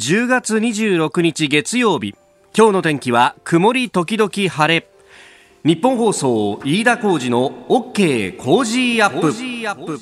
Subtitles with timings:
[0.00, 2.14] 10月26日月曜日。
[2.56, 4.88] 今日の天気は曇り時々晴れ。
[5.62, 10.00] 日本放送飯田浩二の OK コージーアップ。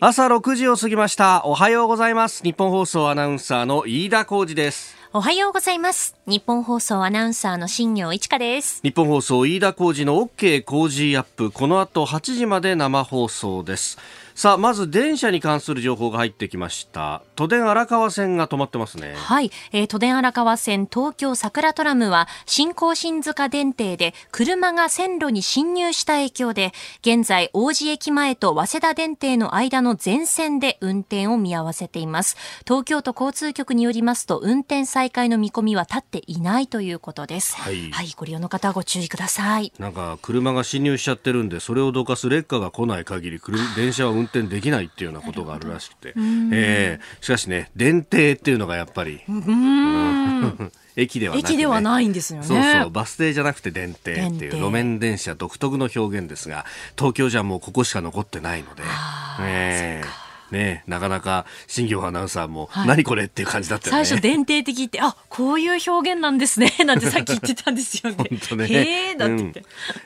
[0.00, 1.46] 朝6時を過ぎました。
[1.46, 2.42] おはようございます。
[2.42, 4.94] ニッポン放送アナウンサーの飯田浩司です。
[5.14, 6.14] おはようございます。
[6.26, 8.82] ニッポン放送アナウンサーの新行市佳です。
[8.82, 11.50] 日本放送飯田浩二の OK コージーアップ。
[11.50, 13.96] この後8時まで生放送です。
[14.38, 19.14] さあまず電車に関する情報が入ってきました都電荒川線が止まってますね。
[19.14, 32.36] はい、えー、都電荒川線東京桜トラムは新興新塚電停で車が線路に侵入した影響で現在王子駅前と早稲田電停の間の全線で運転を見合わせています。
[32.66, 37.54] 東京都交通局によりますと運転再開の見込みは立っていないということです。
[37.54, 39.72] はい、はい、ご利用の方はご注意ください。
[39.78, 43.40] なんか車が侵入しちゃってるんでそれをどかす劣化が来ない限り
[43.76, 46.14] 電車は運転できないっていうようなことがあるらしくて、
[46.52, 49.20] えー、しかしね電停っていうのがやっぱり。
[50.96, 52.46] 駅では、ね、駅ではないんですよね。
[52.46, 56.64] そうそう、バス停じゃなくて電停っていう路面電車独特の表現ですが、
[56.96, 58.82] 東京じゃもうここしか残ってないので、
[59.42, 60.02] え。
[60.02, 64.04] ー、ね、なかなか新業アナウンサーも、はい、何これっていう感じだったよね。
[64.04, 68.16] 最初伝定的ってあこういう表現なんですね なんてさっき言ってたんですよね。
[68.30, 68.66] 本当ね。
[68.66, 69.52] へえだって、うん、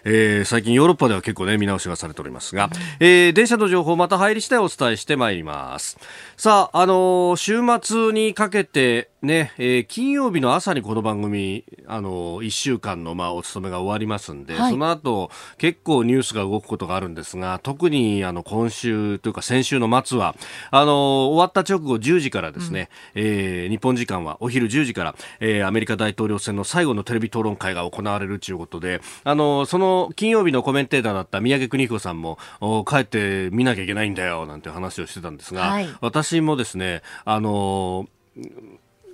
[0.04, 2.70] えー、最近ヨーロッパでは結構ね見直しがされておりますが、うん、
[3.00, 5.98] えー、電車の情報また入り次第お伝えしてまいります。
[6.36, 20.31] さああのー、週末にかけてね、えー、金曜日の朝にこの番組、あの、1週間の、まあ、お勤めが終わりますんで、はい、その後、結構ニュースが動くことがあるんですが、特に、あの、今週というか先週の末は、
[20.70, 32.38] あの、終わった直後10時からですね、うん、えー、日本時間はお昼10時から、えー、アメリカ大統領選の最後のテレビ討論会が行われるということで、あの、その金曜日のコメンテーターだった宮家邦彦さんも、
[32.86, 38.06] 帰って見なきゃいけないんだよ、なんて話をしてたんですが、はい、私もですね、あの、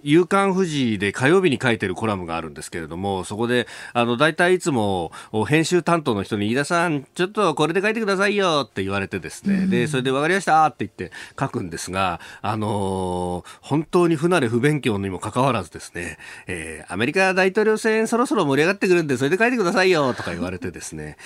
[0.02, 5.12] 夕刊富士で火曜日に書いてるコラムがあるんですけれども、そこで、あの、大体いつも、
[5.46, 21.16] 編集担当の人に、飯田さん、ちょっとこれで書いてくださいよって言われてですね、うん、で、それで分かりましたって言って書くんですが、あのー、本当に不慣れ不勉強にもかかわらずですね、えー、アメリカ大統領選そろそろ盛り上がってくるんで、それで書いてくださいよとか言われてですね、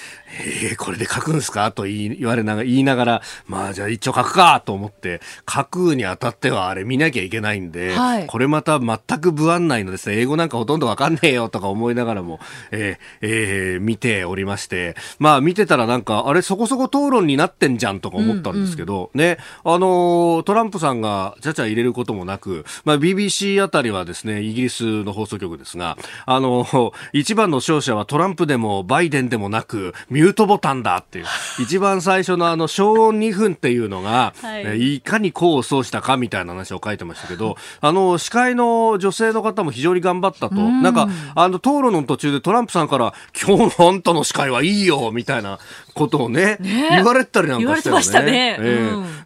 [0.63, 5.21] えー、これで書くんですかと言い言われながら、言いながら、まあじゃあ一応書くかと思って、
[5.53, 12.41] 書くにあたってはあれ見なきゃいけないんで、はい、これまた全く不安内のですね、英語なんかほとんどわかんねえよとか思いながらも、
[12.71, 25.97] えー、えー、見ておりまして、まあ見てたらなんか、あれそこそこ討論になってんじゃんとか思ったんですけど、うんうん、ね、あのー、トランプさんがちゃちゃ入れることもなく、まあ BBC あたりはですね、イギリスの放送局ですが、
[26.27, 31.27] あのー、一番の勝者はトランプでもバイデンでもなく、ミュートボタンだっていう、
[31.61, 40.83] 一番最初のあの、消音2分っていうのが、はい、いかに功を奏したかみたいな話を書いてましたけど、あの、司会の女性の方も非常に頑張ったと、ん。
[40.83, 45.59] なんかあの討論の途中でトランプさんから今日のあんたの司会はいいよみたいな
[45.95, 48.33] ことをね、ね、言われたりなんかしたよね。
[48.33, 48.59] ね。
[48.61, 48.63] え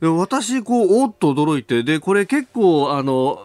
[0.03, 3.41] ー、私こうおっと驚いてでこれ結構あの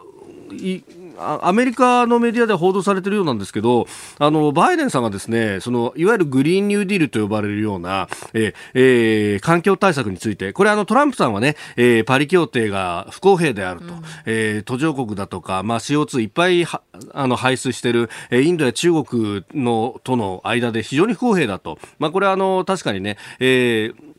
[0.52, 0.82] い
[1.22, 3.88] アメリカのメディアで報道されているようなんですけど、
[4.20, 21.80] あの、バイデンさんがですね、その、いわゆるグリーンニューディールと呼ばれるような、ええー、環境対策について、これあの、トランプさんはね、えー、パリ協定が不公平であると、うん、えー、途上国だとか、まあ、CO2 いっぱいあの、排出している、えー、インドや中国の、との間で非常に不公平だと。
[22.00, 24.11] まあ、これはあの、確かにね、えー、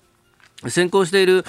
[0.69, 1.45] 先行している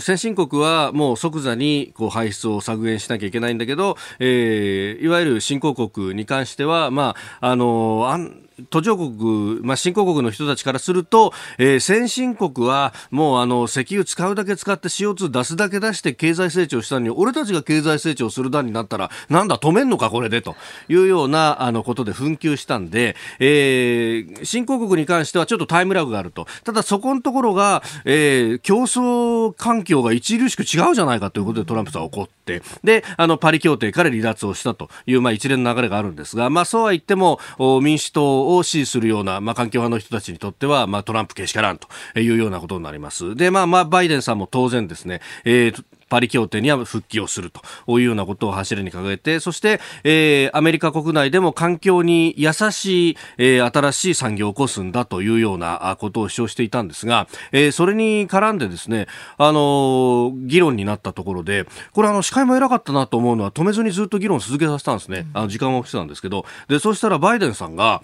[0.00, 20.56] 先進国はもう即座にこう排出を削減しなきゃいけないんだけど、えー、いわゆる新興国に関しては、まあ、あのあん途上国、まあ、新興国の人たちからすると、えー、先進国はもうあの石油使うだけ使って CO2 出すだけ出して経済成長したのに俺たちが経済成長する段になったらなんだ止めんのかこれでと
[20.88, 26.46] いうようなあのことで紛糾したんで、えー、新興国に関してはちょっとタイムラグがあると。
[26.64, 37.38] ただそこのところが、えー、競争環境が著しく違うじゃないかということでトランプさんは怒ってであのパリ協定から離脱をしたという、まあ、一連の流れがあるんですが、まあ、そうは言っても
[37.82, 41.88] 民主党を支持するような、まあ、環境派の人たちにとっては、まあ、トランプけしからんと
[42.18, 43.34] いうようなことになります。
[43.34, 47.62] で、まあ、まあ、バイデンさんも当然ですね、えーパリ協定には復帰をすると
[47.98, 59.06] いうようなことを柱に掲げて、そして、えー、アメリカ国内でも環境に優しい、えー、新しい産業を起こすんだというようなことを主張していたんですが、えー、それに絡んでですね、
[59.38, 65.28] あのー、議論になったところで、これあの、司会も偉かったなと思うのは止めずにずっと議論を続けさせたんですね。
[65.32, 68.02] あの、時間をしてたんですけど、で、そしたらバイデンさんが、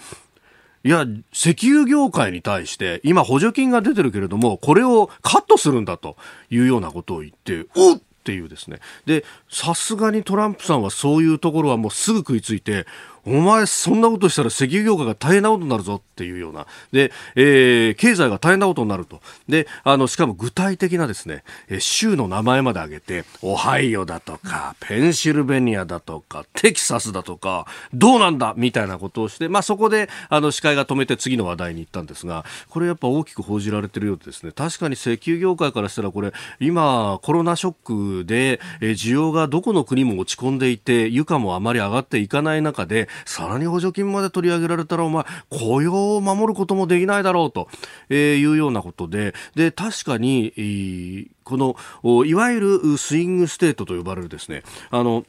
[0.84, 6.16] いや、石油業界に対して、今補助金が出てるけれども、これをカットするんだと
[6.50, 8.80] いうようなことを言って、おっっていうですね。
[9.06, 12.84] でさすがにトランプさんはそういうところはもうすぐ食いついて
[13.26, 16.66] お前そんなことしたら石油業界が大変なことになるぞっていうような。
[16.92, 19.20] で、えー、経済が大変なことになると。
[19.48, 21.42] であのしかも具体的なですね
[21.78, 47.68] 州の名前まで挙げてオハイオだとかペンシルベニアだとかテキサスだとかどうなんだみたいなことをして、まあ、そこであの司会が止めて次の話題に行ったんですがこれやっぱ大きく報じられてるようでですね確かに石油業界からしたらこれ今コロナショックで需要がどこの国も落ち込んでいて油価もあまり上がっていかない中でさらに補助金まで取り上げられたらお前雇用を守ることもできないだろうと
[48.08, 55.24] えいうようなことでで確かにこのいわゆるスイングステートと呼ばれるですねあの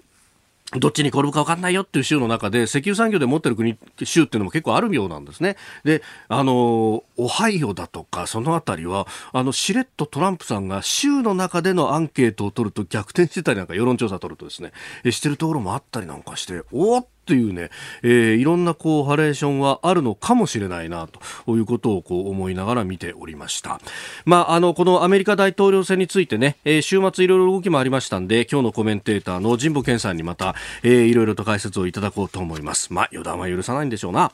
[0.73, 5.55] どっちに転ぶか分かんないよっていう州の中で石油産業で持ってる国州っていうのも結構あるようなんですね。
[5.85, 14.73] で、あの、オハイオだとかそのあたりは、あの、しれっとトランプさんが州の中でのアンケートを取ると逆転してたりなんか世論調査を取るとですね、
[15.09, 17.69] してるところもあったりなんかして、おっというね、
[18.01, 21.07] えー、いろんなこうハレーションはあるのかもしれないな
[21.45, 23.79] ということをこう思いながら見ておりました。
[24.25, 32.93] まあ、あの、このアメリカ大統領選についてね、えー、週末いろいろ動きもありましたんで、今日のコメンテーターの神保健さんにまた、えー、いろいろと解説をいただこうと思います。
[32.93, 34.31] まあ、予断は許さないんでしょうな。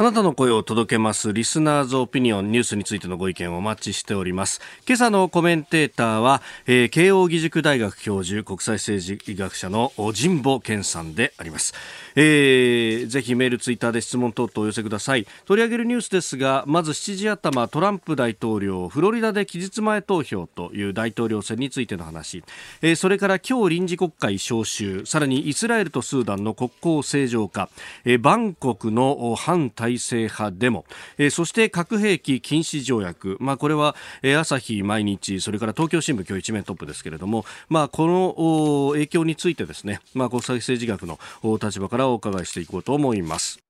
[0.00, 4.62] あなたの声を届けますリスナーズオピニオンニュースについてのご意見をお待ちしております。
[4.86, 11.74] 今朝のコメンテーターは、えー、慶應義塾大学教授国際政治学者の神保健さんであります、
[12.16, 15.26] えー、ぜひメールツイッターで質問等々お寄せください。
[15.44, 22.42] 取り上げるニュースですがまず7時頭トランプ大統領フロリダで期日前投票という大統領選についての話、
[22.80, 27.68] えー、それから今日臨時国会召集さらにイスラエルとスーダンの国交正常化、
[28.06, 30.84] えー、バンコクの反対体制派デモ、
[31.18, 41.18] えー、そして核兵器禁止条約、まあ、これは、えー、朝日毎日それから東京新聞今日一面トップですけれども、まあ、この影響についてですね、まあ、国際政治学の
[41.58, 43.69] 立場からお伺いしていこうと思います。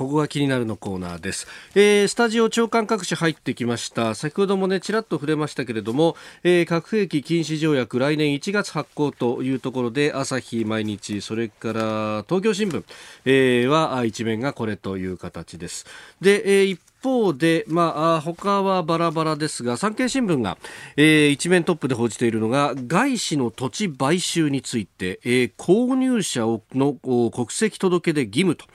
[0.00, 4.14] ここが気になるのコーナーです、えー、スタジオ長官各紙入ってきました。
[4.14, 12.82] 先ほどもねちらっと触れましたけれども、えー、核兵器禁止条約来年1月発行というところで朝日毎日それから東京新聞、
[13.26, 15.84] えー、は一面がこれという形です。
[16.18, 20.58] で、えー、一方で、まあ、他はバラバラですが、産経新聞が、
[20.96, 26.94] えー、一面トップで報じているのが、外資の土地買収について、えー、購入者の
[27.30, 28.66] 国籍届で義務と。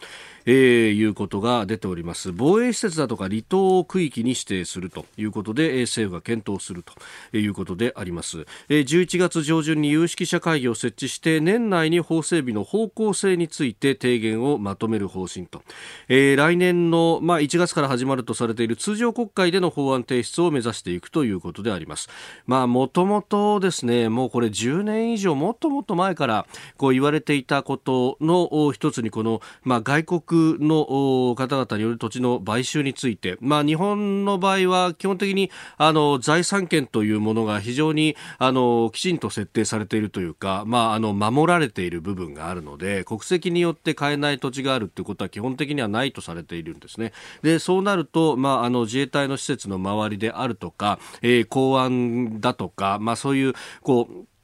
[0.45, 2.31] えー、いうことが出ております。
[2.31, 15.61] 防衛施設だとか離島区域に指定するということで、えー、政府が検討するということであります、えー、11月上旬に有識者会議を設置して年内に法整備の方向性について提言をまとめる方針と、
[16.07, 22.09] えー、来年の、まあ、1月から始まるとされている通常国会での法案提出を目指していくということであります。
[22.45, 26.45] まあもともとですねもうこれ10年以上もっともっと前から
[26.77, 47.13] こう言われていたことの一つにこの、まあ、外国の方々による土地の買収について、まあ、日本の場合は基本的にあの財産権というものが非常にあのきちんと設定されているというか、まあ、あの守られている部分があるので国籍によって買えない土地があるということは基本的にはないとされているんですね。
[47.41, 54.34] でそうなると、まあ、あの自衛隊の施設の周りであるとか、えー、公安だとか、まあ、そういうこう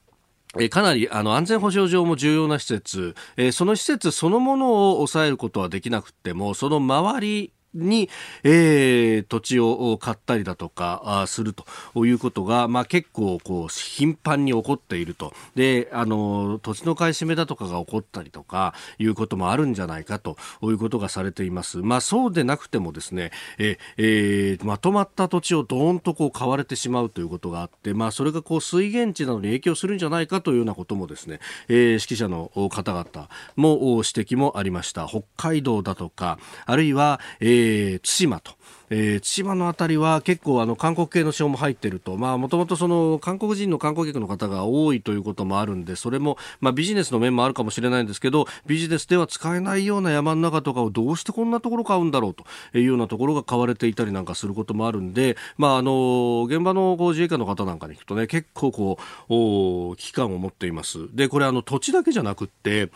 [0.59, 8.09] えかなりあの安全保障上も重要な施設、えその施設そのものを抑えることはできなくてもその周りに、
[8.43, 15.33] えー、土地を買ったりだとかするということが、まあ、結構こう頻繁に起こっていると。
[15.55, 35.07] であの土地の買い占めだとかが起こったりとかいうこともあるんじゃないかということがされています、まあ、そうでなくてもですね、ええー、まとまった土地をどーんとこう買われてしまうということがあって、まあ、それがこう水源地などに影響するんじゃないかというようなこともですね、えー、指揮者の方々も指摘もありました。
[35.07, 38.53] 北海道だとかあるいは、えーえ、対馬と。
[38.93, 52.43] えー、対馬のあたりは結構あの韓国系の賞も入っていると、まあもともとその韓国人の観光客の方が多いということもあるんで、それもまあビジネスの面もあるかもしれないんですけど、ビジネスでは使えないような山の中とかをどうしてこんなところ買うんだろうと
[52.77, 58.97] いうようなところが買われていたりなんかすることもあるんで、まああの現場のこう自衛官の方なんかに行くとね、結構こ
[59.29, 61.07] う危機感を持っています。
[61.15, 62.89] で、これあの土地だけじゃなくって。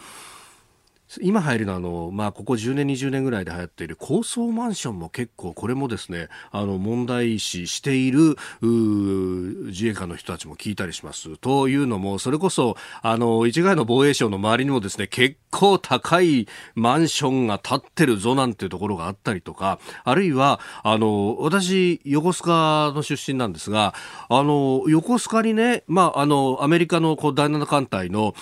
[1.22, 11.38] 今入るのはあの、まあ、ここ10年、20年ぐらいで流行っている高層マンションも結構これもですねあの問題視している自衛官の人たちも聞いたりします。
[11.38, 23.94] というのもそれこそあの一概の防衛省の周りにもですね結構高いマンションが建ってるぞなんていうところがあったりとかあるいはあの私横須賀の出身なんですが
[24.28, 28.34] あの横須賀にね、まあ、あのアメリカのこう第7艦隊の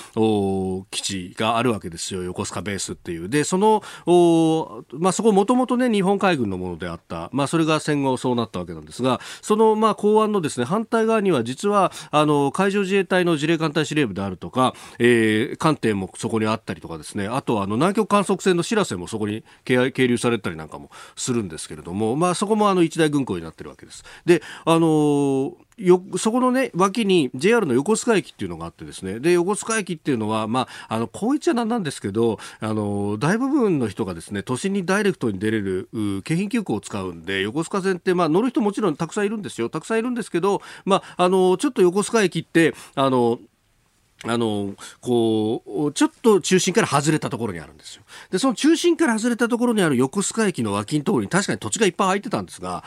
[0.92, 3.30] 基地があるわけですよ横須賀ベースっていう。
[3.30, 3.82] で、その、
[4.94, 7.30] まあ、そこもともとね、日本海軍のものであった。
[7.32, 24.04] まあ、それが戦後そうなったわけなんですが、その、まあ、港湾のですね、反対側には実は、あの、海上自衛隊の自衛艦隊司令部であるとか、えー、艦艇もそこにあったりとかですね、あとは、あの、南極観測船のしらせもそこに係留されたりなんかもするんですけれども、まあ、そこもあの、一大軍港になってるわけです。
[24.26, 35.90] で、あのよそこのね脇に JR の横須賀駅っていうのがあってですねで横須賀駅っていうのはまああのこういっちゃなんなんですけどあの大部分の人がですね都心にダイレクトに出れる
[36.24, 43.40] 京浜急行を使うんで横須賀線ってまあ乗る人もちろんたくさんいるんですよたくさんいるんですけどまああのちょっと横須賀駅ってあの
[44.26, 48.04] あの、こう、ちょっと中心から外れたところにあるんですよ。
[48.32, 52.84] で、その中心から外れたところにある横須賀駅の脇のところに確かに土地がいっぱい空いてたんですが、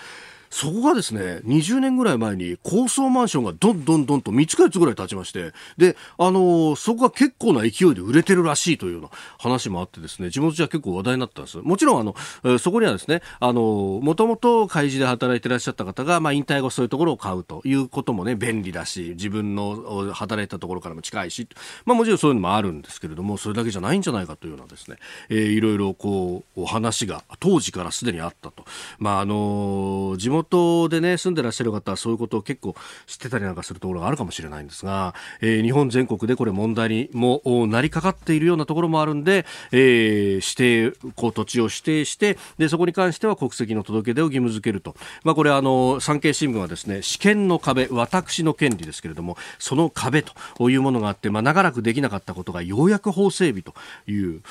[0.57, 11.59] そこがですね、20年ぐらい前に高層マンションがどんどんどんと3つか4つぐらい建ちまして、で、あのー、そこが結構な勢いで売れてるらしいというような話もあってですね、地元じゃ結構話題になったんです。
[11.59, 21.47] もちろん、あの、えー、そこにはですね、あのー、もともと開示で働いてらっしゃった方が、まあ、引退後そういうところを買うということもね、便利だし、自分の働いたところからも近いし、
[21.85, 24.97] まあ、もちろんそういうのもあるんですけれども、それだけじゃないんじゃないかというようなですね、
[25.29, 28.65] えー、いろいろこう、お話が当時からすでにあったと。
[28.99, 30.46] まあ、あの地元
[30.89, 32.75] でね、住んでらっしゃる方はそういうことを結構
[33.07, 53.75] 知ってたりなんかするところがあるかもしれないんですが、えー、日本全国でこれ問題にもなりかかっているようなところもあるんで、えー、指定こう土地を指定してでそこに関しては国籍の届け出を義務付けると、まあ、これあの産経新聞はですね試験の壁私の権利ですけれどもその壁というものがあって、まあ、長らくできなかったことがようやく法整備と
[54.09, 54.43] いう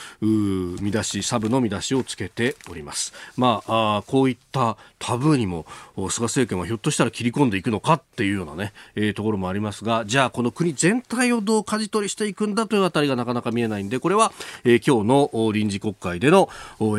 [0.82, 3.14] 見出しサブの見出しをつけております。
[3.38, 5.66] まあ、あこういったタブーにも
[6.10, 14.32] 菅政権はひょっとしたら切り込んでいくのかっていうようなね、えー、ところもありますが、じゃあこの国全体をどう舵取りしていくんだというあたりがなかなか見えないんで、これは、
[14.64, 16.50] えー、今日の臨時国会での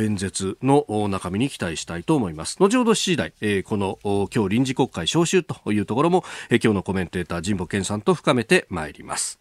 [0.00, 2.56] 演説の中身に期待したいと思います。
[2.58, 3.98] 後ほど7時台、えー、この
[4.34, 9.38] 今日臨時国会召集というところも、えー、今日のコメンテーター神保健さんと深めてまいります。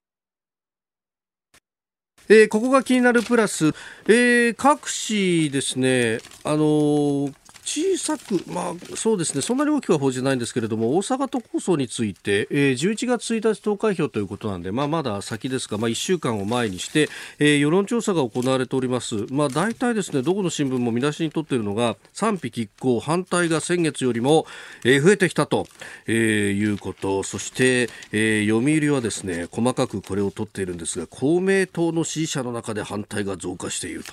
[2.28, 3.68] えー、ここが気になるプラス、
[4.08, 7.34] えー、各紙ですね、あのー
[7.66, 19.26] 小さく、まあ、そうですね、そんなに大きくは報じないんですけれども、大阪都構想について、えー、11月1日投開票ということなんで、まあ、まだ先ですが、まあ、1週間を前にして、えー、世論調査が行われております。
[19.32, 24.46] まあ、大体ですね、どこの新聞も見出しに取っているのが、賛否拮抗、反対が先月よりも、
[24.84, 25.68] えー、増えてきたと、
[26.06, 26.16] えー、
[26.54, 34.04] いうこと、そして、えー、読売はですね、細かくこれを取っているんですが、公明党の支持者の中で反対が増加している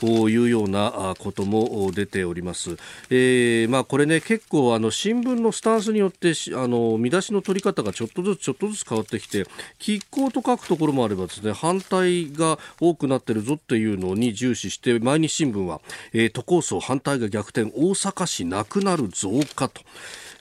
[0.00, 2.76] というようなことも出ております。
[3.10, 9.44] えー、まあ、これね結構あの新聞のスタンスによってあの見出しの取り方がちょっとずつちょっとずつ変わってきて
[9.78, 15.80] 拮抗と書くところもあればですね反対が多くなってるぞっていうのに重視して毎日新聞は、
[16.12, 19.82] えー、都構想反対が逆転大阪市なくなる増加と。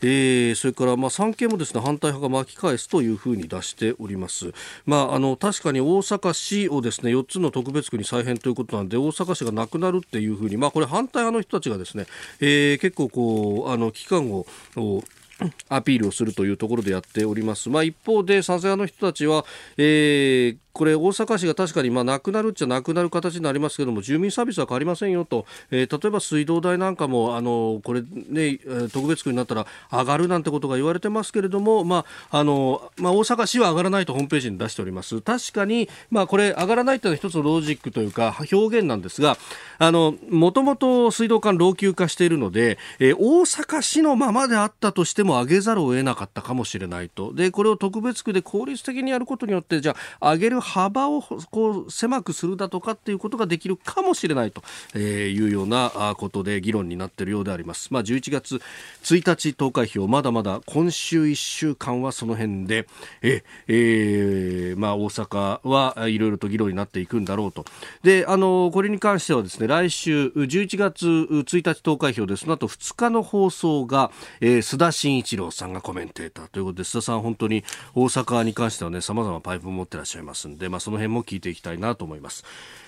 [0.04, 4.54] えー、それからまあ産経もですね反対派が巻き返すというふうに出しております。
[4.86, 12.06] まああの確かに大阪市をですね4つの特別区に再編ということなんで大阪市がなくなるっていうふうにまあこれ反対派の人たちがですね、
[12.42, 14.46] えー、結構こうあの期間を
[15.70, 17.70] アピールをするというところでやっております。
[17.70, 19.46] まあ、一方で、賛成派の人たちは、
[19.78, 28.58] えー、これ、大阪市が確かにまあなくなるっちゃなくなる形になりますけども、住民サービスは変わりませんよと、えー、例えば水道代なんかも、あのこれね、
[28.92, 35.22] 特別区になったら上がるなんてことが言われてますけれども、まああのまあ、大阪市は上がらないとホームページに出しております。
[35.22, 39.38] 確かに、まあ、これ、上がらないというのは一つのロジックというか、表現なんですが、
[39.80, 47.34] もともと水道管老朽化しているので、えー、大阪市のままであったとしても上げざるを得なかったかもしれないと。
[47.34, 54.64] で、これを特別区で効率的にやることによって、じゃあ、上げる幅をこう狭くするだとかっていうことができるかもしれないと
[54.98, 57.90] いうようなことで議論になっているようであります。
[57.92, 58.62] まあ、11月
[59.04, 62.88] 1日投開票まだまだ今週1週間はその辺で
[63.22, 67.66] え、えー、まあ、大阪はいろいろと議論になっていくんだろうと。
[68.02, 82.44] で、あのこれに関してはですね来週11月1日投開票でその後2日の放送が、えー、須田慎一郎さんがコメンテーターということで須田さん本当に大阪に関してはね様々パイプを持ってらっしゃいますで、まあ、その辺も聞いていきたいなと思います。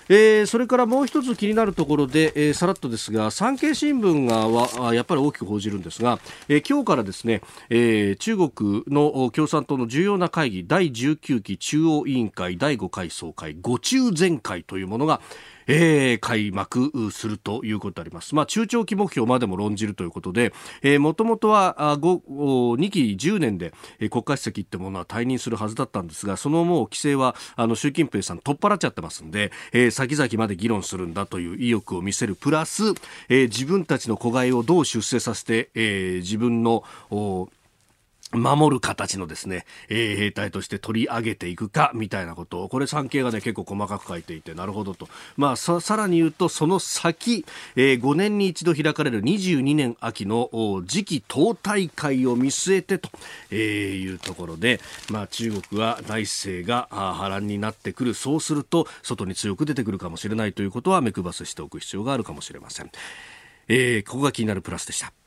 [0.08, 15.20] えー、それからもう一つ気になるところで、えー、さらっとですが産経新聞がはやっぱり大きく報じるんですが、えー、今日からですね、えー、中国の共産党の重要な会議第19期中央委員会第5回総会五中全会というものが
[15.66, 18.34] えー、開幕するということであります。
[18.34, 20.52] まあ、中長期目標までも論じるということで、
[20.98, 32.90] もともとはあ2期10年で、えー、国家主席ってものは退任するはずだったんですが、そのもう規制はあの習近平さん取っ払っちゃってますんで、えー、先々まで議論するんだという意欲を見せるプラス、
[33.30, 36.84] えー、自分たちの子飼いをどう出世させて、えー、自分の
[38.32, 45.08] 守る形のですね、えー、兵隊として取り上げていくかみたいなことをこれ産経がね結構細かく書いていてなるほどと。
[45.36, 47.44] まあさらに言うとその先、
[47.76, 50.50] えー、5年に一度開かれる22年秋の
[50.86, 53.10] 次期党大会を見据えてと、
[53.50, 54.80] えー、いうところで
[55.10, 58.14] まあ中国は内政が波乱になってくる。
[58.14, 62.90] そうすると外に強く出てくるかもしれないということは目配せしておく必要があるかもしれません、
[63.68, 65.25] えー、ここが気になるプラスでした。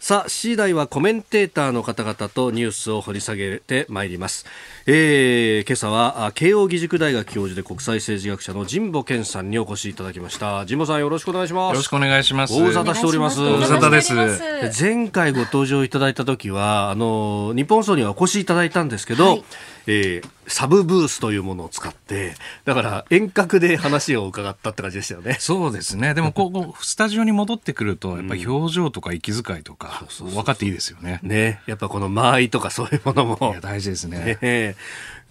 [0.00, 4.44] さあ、次第はコメンテーターの方々とニュースを掘り下げてまいります。
[4.86, 10.66] えー、今朝は慶応義塾大学教授で国際政治学者の神保健さんにお越しいただきました。
[10.66, 11.72] 神保さんよろしくお願いします。
[11.72, 12.52] よろしくお願いします。
[12.52, 13.40] 大沙汰しております。
[13.40, 14.82] 大沙汰です。
[14.82, 19.44] 前回ご登場いただいた時は、あの、日本総にはお越しいただいたんですけど、はい
[19.86, 25.36] えー、サブブースというものを使って、だから遠隔で話を伺ったって感じでしたよね。
[25.40, 26.14] そうですね。
[26.14, 31.20] でも、ここ、スタジオに戻ってくると、やっぱり表情とか息遣いとか、分かっていいですよね。
[31.22, 31.60] ね。
[31.66, 33.56] やっぱこの間合いとかそういうものも。
[33.60, 34.38] 大事ですね。
[34.40, 34.76] ね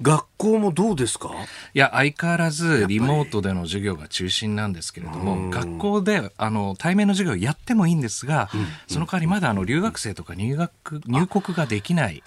[0.01, 1.29] 学校もどうですか？
[1.73, 12.23] いや相変わらずリモートでの授業が中心なんですけれども学校であの対面の授業をやってもいいんですが、うん、その代わりまだあの留学生とか入学入国ができない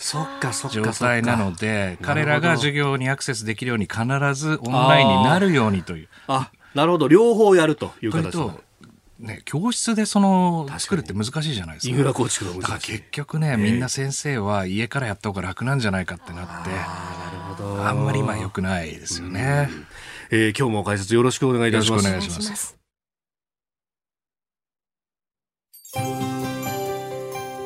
[0.70, 4.04] 状態なので彼らが授業にアクセスできるように必
[4.34, 6.08] ずオンラインになるようにという。
[6.28, 7.08] あなるほど。
[7.08, 8.36] 両方やるという形
[9.18, 11.90] ね、教室でその作るって難しいじゃないですか。
[11.90, 12.62] インフラ構築が難しい。
[12.62, 16.70] だから結局ね、みんな先生は家からやった方が楽なんじゃないかってなって、
[17.82, 19.70] あんまり今良くないですよね。
[20.30, 22.06] えー、今日も解説よろしくお願いいたします。
[22.06, 22.76] よろしくお願いします。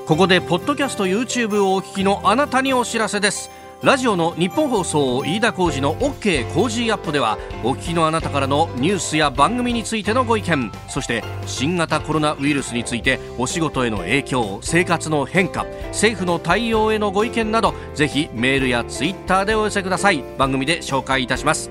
[0.07, 3.60] ここでポッドキャスト YouTube をお聞きのあなたにお知らせです。
[3.83, 20.23] ラジオの日本放送飯田浩司の OK コージーアップではお聞きのあなたからのニュースや番組についてのご意見そして新型コロナウイルスについてお仕事への影響生活の変化政府の対応へのご意見などぜひメールやツイッターでお寄せください。
[20.37, 21.71] 番組で紹介いたします。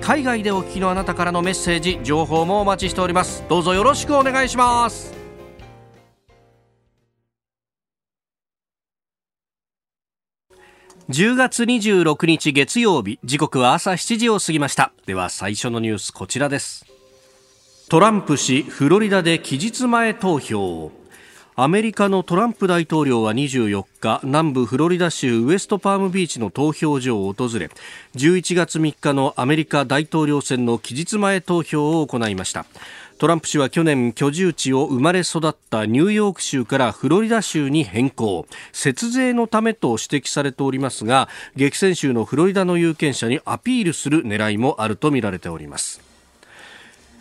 [0.00, 3.44] 海外でお聞きのあなたからのメッセージ情報もお待ちしております。
[3.48, 5.17] どうぞよろしくお願いします。
[11.10, 14.92] 10月26日月曜日時刻は朝7時を過ぎました。
[15.06, 16.84] では最初のニュースこちらです。
[17.88, 20.92] トランプ氏フロリダで期日前投票。
[21.56, 27.70] アメリカのトランプ大統領は24日南部フロリダ州ウエストパームビーチの投票所を訪れ
[28.14, 32.66] 11月3日のアメリカ大統領選の期日前投票を行いました。
[33.18, 38.46] トランプ氏は去年居住地を生まれ育ったニューヨーク州からフロリダ州に変更。
[38.72, 46.00] 節税のためと指摘されておりますが激戦州のフロリダの有権者にアピールする狙いもあるとみられております。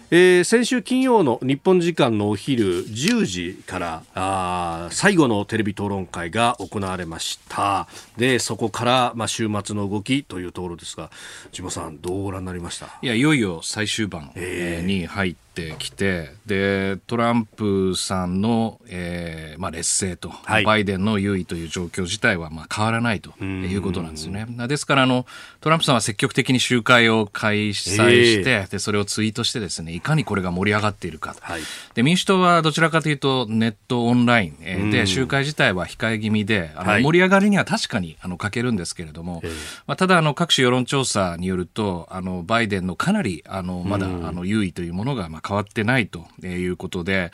[0.09, 7.87] えー、先週金曜の日本時間のお昼10時からあ最後のテレビ討論会が行われました。
[8.15, 11.09] でそこから、まあ、週末の動きというところですが
[11.51, 12.85] 千葉さんどうご覧になりました？
[13.01, 24.45] いやいよいよ最終盤、えー、に入ってってきてでトランプさんの、えーまあ、劣勢と、はい、バイデンの優位という状況自体はまあ変わらないということなんですね。
[24.67, 25.25] ですからあの
[25.61, 31.61] トランプさんは積極的に集会を開催して、えー、でそれをツイートしてですねいかにこれが盛り上がっているか、はい、
[31.95, 39.51] で民主党はどちらかというとネットオンライン、えー、で集会自体は控え気味であの、盛り上がりには確かにあの欠けるんですけれども、えー、
[39.87, 47.31] まあ、ただあの各種世論調査によるとあのバイデンのかなりあのまだあの優位というものがまあ変わってないということで、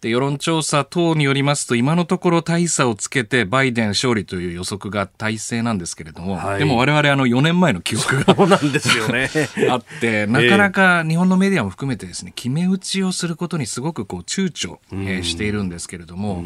[0.00, 9.30] で、世論調査等によりますと、今のところ大差をつけてバイデン勝利という予測が大勢なんですけれども、はい、でも我々あの4年前の記憶が そうなんですよね。
[9.70, 16.42] あって、なかなか日本のメディアも含めてですね、決め打ちをすることにすごくこう躊躇、えしているんですけれども、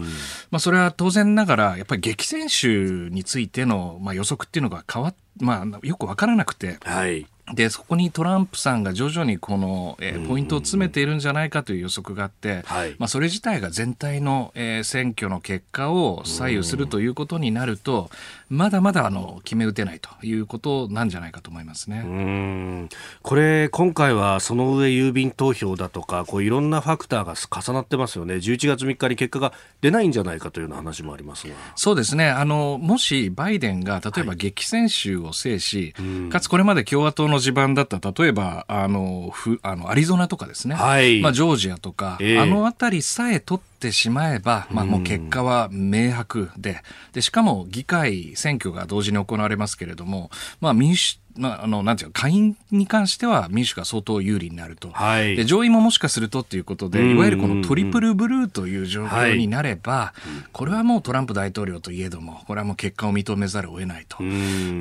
[0.51, 18.11] まあそれは当然ながら、やっぱり激戦州についての、まあ、予測っていうのが変わっまあ、よくわからなくて、はい、でそこにトランプさんが徐々にこの、えー、ポイントを詰めているんじゃないかという予測があって、はい、まあ、それ自体が全体の、えー、選挙の結果を左右するということになると
[18.49, 22.89] まだまだあの決め打てないということなんじゃないかと思いますね。
[23.23, 28.35] これ、今回はその上郵便投票だとかこういろんなファクターが重なってますよね。
[28.35, 31.55] 11月3日に結果が出ないんじゃないかというような話もありますが。
[31.77, 32.29] そうですね。
[32.29, 46.83] あのもしバイデンが例えば激戦州を制し、はい、かつこれまで共和党のの地盤だった例えばあのふあのアリゾナとかですね、はい、まあ、ジョージアとか、えー、あの辺りさえ取ってしまえば、まあ、もう結果は明白で。
[47.13, 54.91] でしかも議会選挙が同時に行われますけれども、まあ、民主まあ、あの、なんていうか、下院に関しては民主が相当有利になると。
[54.91, 64.19] はい、で上院ももしかするとっていうことで、いわゆるこのトリプルブルーという状況になれば、はい、これはもうトランプ大統領といえども、これはもう結果を認めざるを得ないと。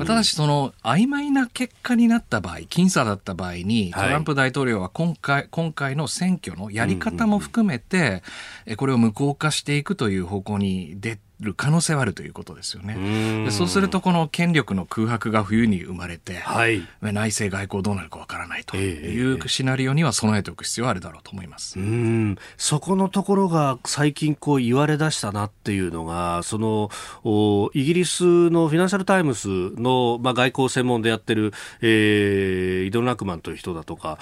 [0.06, 8.24] ただし、その、曖昧な結果になった場合、僅差だった場合に、トランプ大統領は今回、今回の選挙のやり方も含めて、
[8.78, 13.50] これを無効化していくという方向に出る可能性はあるということですよね。
[13.52, 21.80] そうするとこの権力の空白が冬に生まれて、はい、内政外交どうなるかわからないというシナリオには備えておく必要はあるだろうと思います。
[21.80, 26.89] うんそこのところが最近こう言われ出したなっていうのがその
[27.74, 34.17] イギリスのフィナンシャル・タイムズの、まあ、外交専門でやってる、えー、ギデオン・ラックマンという人だとか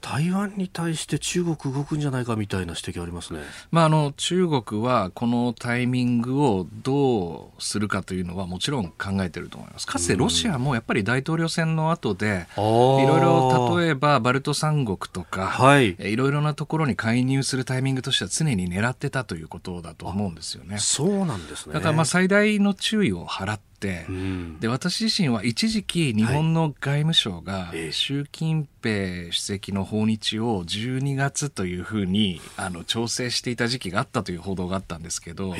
[0.00, 9.86] 台湾に対して中国動くんじゃないかみたいな指摘ありますね、まあ、あの中国はこのタイミングをどうするかというのはもちろん考えていると思います。
[9.86, 20.78] かつてロシアもやっぱり大統領選の後でいろいろ例えばバルト三国とか、はい、いろいろなところに介入するタイミングとしては常に狙ってたということだと思うんですよね。
[20.78, 21.74] そうなんですね。
[21.74, 23.69] だからまあ最大の注意を払って、
[24.08, 35.56] うん、で私自身は一時期日本の外務省が習近平主席の訪日を12月というふうにあの調整していた時期があったという報道があったんですけど、やっ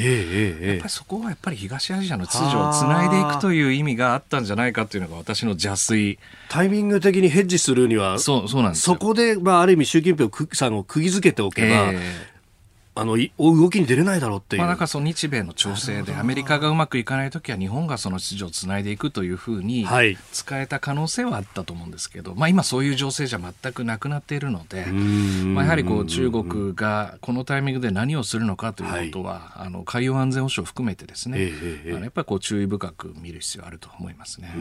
[0.79, 6.19] ぱりそこはやっぱり東アジアの秩序をつないでいくという意味があったんじゃないかというのが私の邪推。
[6.49, 12.30] タイミング的にヘッジするにはそうそうなんですそこで、まあ、ある意味習近平さんを釘付けておけば、えー
[13.01, 14.61] あの動きに出れないだろうっていう。
[14.61, 19.87] まあ、なんかその日米の調整で、アメリカがうまくいかないときは、日本がその秩序をつないでいくというふうに、
[20.33, 34.53] 使えた可能性はあったと思うんですけど、まあ、今、そういう情勢じゃ全くなくなっているので、まあ、やはりこう中国がこのタイミングで何をするのかということは、はい、あの海洋安全保障を含めてですね、えー、やっぱりこう注意深く見る必要あると思いますね。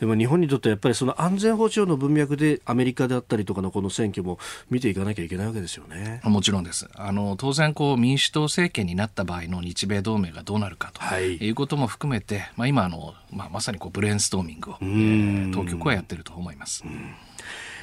[0.00, 4.38] でも日本にとってやっぱりその安全保障の文脈で、アメリカであったりとかのこの選挙も
[4.70, 6.20] 見ていかなきゃいけないわけですよね。
[6.24, 6.88] もちろんです。
[6.94, 11.50] あの当然こう民主党政権になった場合の日米同盟がどうなるかとい。
[11.50, 16.84] うことも含めて、まあ、今あの、まあ、まさにこうブレーンストーミングを、えー、当局はやってると思います。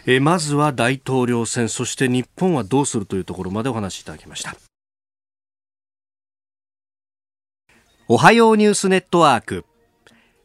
[0.05, 4.55] えー、まずは大統領選そして日本はどうするというところまでお話しいただきました。
[8.07, 9.65] おはようニュースネットワーク。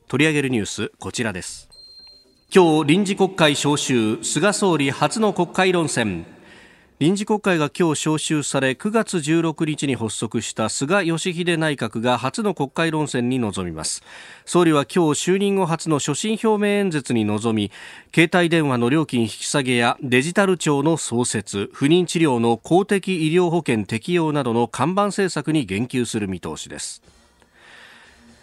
[0.08, 1.68] 取り上げるニュースこちらです。
[2.52, 6.26] 今日臨時国会召集菅総理初の国会論戦
[7.00, 14.02] 臨時国会が今日召集され9月16日に発足した菅義偉内閣が初の国会論戦に臨みます。
[14.44, 17.72] 総理は今日就任後初の所信表明演説に臨み
[18.14, 27.00] 携帯電話の料金引き下げやデジタル庁の創設不妊治療の公的医療保険適用などの看板政策に言及する見通しです。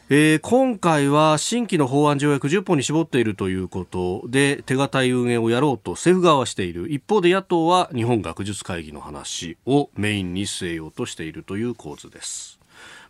[0.09, 6.89] えー、今回は新規の法案条約10本に絞っているということで手堅い運営をやろうと政府側はしている。
[6.89, 12.57] 一方で野党は日本学術会議の話をメインに据えようとしているという構図です。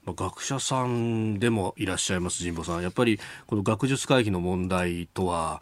[0.06, 2.82] まあ、学者さんでもいらっしゃいます神保さん。
[2.82, 5.62] やっぱりこの学術会議の問題とは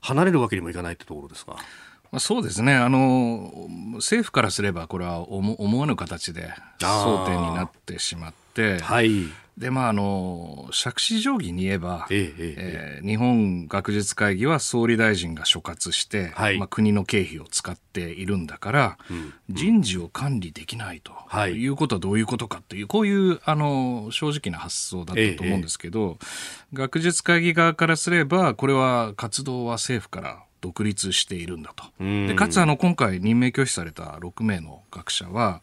[0.00, 1.56] 離れるわけにもいかないってところですか？
[2.18, 2.74] そうですね。
[2.74, 9.26] あの政府からすればこれは思わぬ形で争点になってしまって、はい、
[9.56, 26.18] でまああの杓子定規に言えば、えええー、日本学術会議は総理大臣が所轄して、はい、まあ、国の経費を使っているんだから、うん、人事を管理できないと、はい、いうことはどういうことかっていうこういうあの正直な発想だったと思うんですけど、
[26.72, 31.84] 学術会議側からすればこれは活動は政府から独立しているんだと。
[32.00, 35.60] でかつあの今回任命拒否された6名の学者は、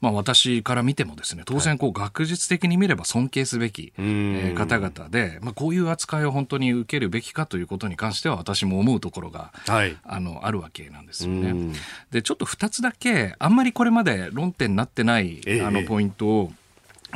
[0.00, 11.74] まあ、私から見てもですね当然こう学術的に見れば尊敬すべき、えー、方々で、まあ、こういう扱いを本当に受けるべきかということに関しては私も思うところが、はい、あのあるわけなんですよね。
[12.12, 16.52] でちょっと2つだけあんまりこれまで論点になってない、あのポイントを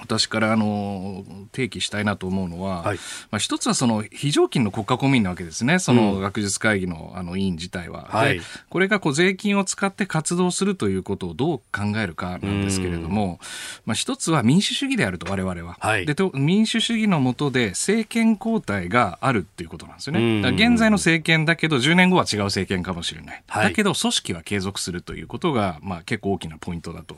[0.00, 2.98] 私からあの提起したいなと思うのは、はい、
[3.30, 8.08] まあ、一つはその非常勤の国家公務員なわけですね、その学術会議のあの委員自体は。
[8.10, 13.38] はい、これがこう税金を使って活動するということをどう考えるかなんですけれども、
[13.86, 15.76] まあ、一つは民主主義であると、我々は。
[15.80, 20.42] はい、でと民主主義の下で政権交代があるっていうことなんですよね。
[20.42, 23.42] だ現在の政権だけど、10年後は違う政権かもしれない。
[23.46, 27.16] だけど、組織は継続するということが、まあ、結構大きなポイントだと。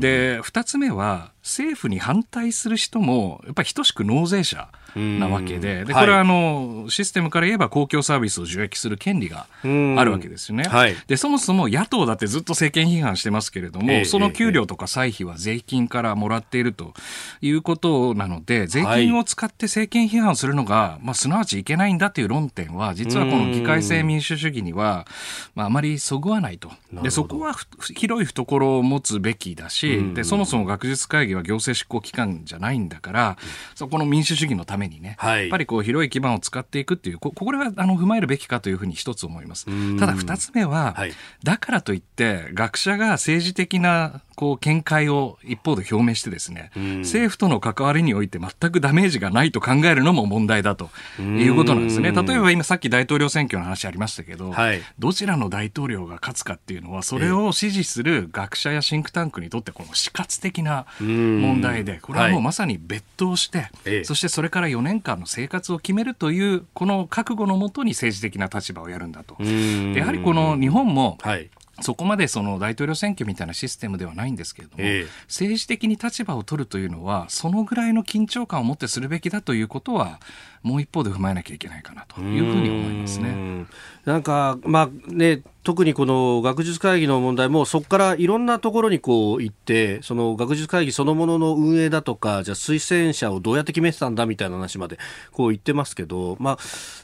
[0.00, 9.66] で、二つ目は、政府に反対する人も、やっぱり等しく納税者なわけで、でこれはあの、システムから言えば公共サービスを受益する権利があ
[10.04, 10.64] るわけですよね。
[10.64, 16.92] はい、で、そもそも野党だってずっと政権批判してますけれども、えー、その給料とか歳費は税金からもらっていると
[17.40, 25.06] いうことなので、税金を使って政権批判するのが、まあ、すなわちいけないんだという論点は、実はこの議会制民主主義には、
[25.54, 26.70] まあ、あまりそぐわないと。
[26.92, 27.54] で、そこは
[27.94, 33.36] 広い懐を持つべきだし、で、そもそも学術会議は行政執行機関じゃないんだから、
[33.74, 39.66] そこの民主主義のためにね、はい、やっぱりこう広い基盤を使っていくっていう、ここれはあの踏まえるべきかというふうに一つ思います。
[39.98, 52.12] ただ二つ目は、はい、だからといって学者が政治的なこう見解を一方で表明してですね、政府との関わりにおいて全くダメージがないと考えるのも問題だということなんですね。
[52.12, 60.86] 例えば今さっき大統領選挙の話ありましたけど、はい、どちらの大統領が勝つかっていうのは、それを支持する学者やシンクタンクにとってこの死活的な
[61.28, 69.36] 問題で、これはもうまさに別途して、はい、そしてそれから4年間の生活を決めるという、この覚悟のもとに政治的な立場をやるんだと。
[69.42, 71.50] やはりこの日本も、はい。
[71.80, 80.18] そこまでその大統領選挙みたいなシステムではないんですけれども、えー、政治的に立場を取るというのは、そのぐらいの緊張感を持ってするべきだということは、
[80.62, 83.66] もう一方で踏まえなきゃいけないかなというふうに思いますね。
[84.04, 94.98] なんか、まあね、特にこの学術会議の問題もそこからいろんなところにこう行ってその学術会議そのものの運営だとかじゃあ推薦者をどうやって決めてたんだみたいな話まで
[95.30, 96.56] こう言ってますけど、まあ、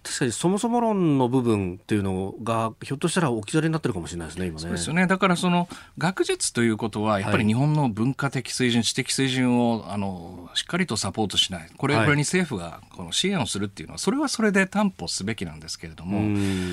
[0.02, 4.60] 確かにそもそも論の部分っていうのがひょっとしたら置き去りになってるかもしれないですね今ね。
[4.62, 5.06] そうですよね。
[5.06, 11.68] だからその学術ということはやっぱり日本の文化的水準、はい、知的水準をあのしっかりとサポートしない。
[11.76, 16.20] これ,、これに政府がこの支援をするっていうのはそれはそれで担保すべきなんですけれども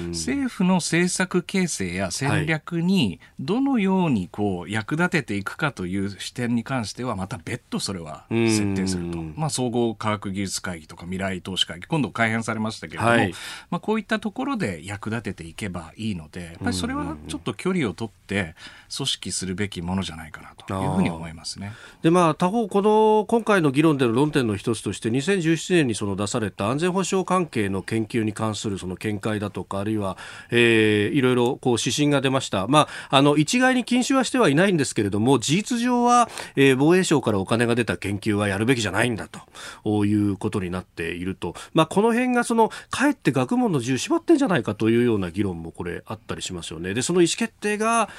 [0.09, 13.33] 政府の政策形成や戦略逆にどのようにこう役立てていくかという視点に関してはまた別途それは設定すると、まあ、総合科学技術会議とか未来投資会議今度改編されましたけれども、はい、
[13.69, 18.55] まあ、こういったところで役立てていけばいいのでやっぱりそれはちょっと距離を取って
[18.95, 21.73] 組織するべきものじゃないかなというふうに思いますね。
[22.01, 30.17] でまあ、他方この今回の議論での論点の一つとして2017年にその出された安全保障関係の研究に関するその見解だとかあるいは、
[30.49, 32.67] えー、いろいろこう指針が出ました。
[32.67, 39.27] まあ、あの一概に禁止はしてはいないんですけれども事実上は、えー、防衛省からお金が出た研究はやるべきじゃないんだ
[39.83, 46.93] ということになっていると、まあ、この辺がそのかえって学問の自由縛ってんじゃないかというような議論もこれあったりしますよね。
[46.93, 48.09] でその意思決定が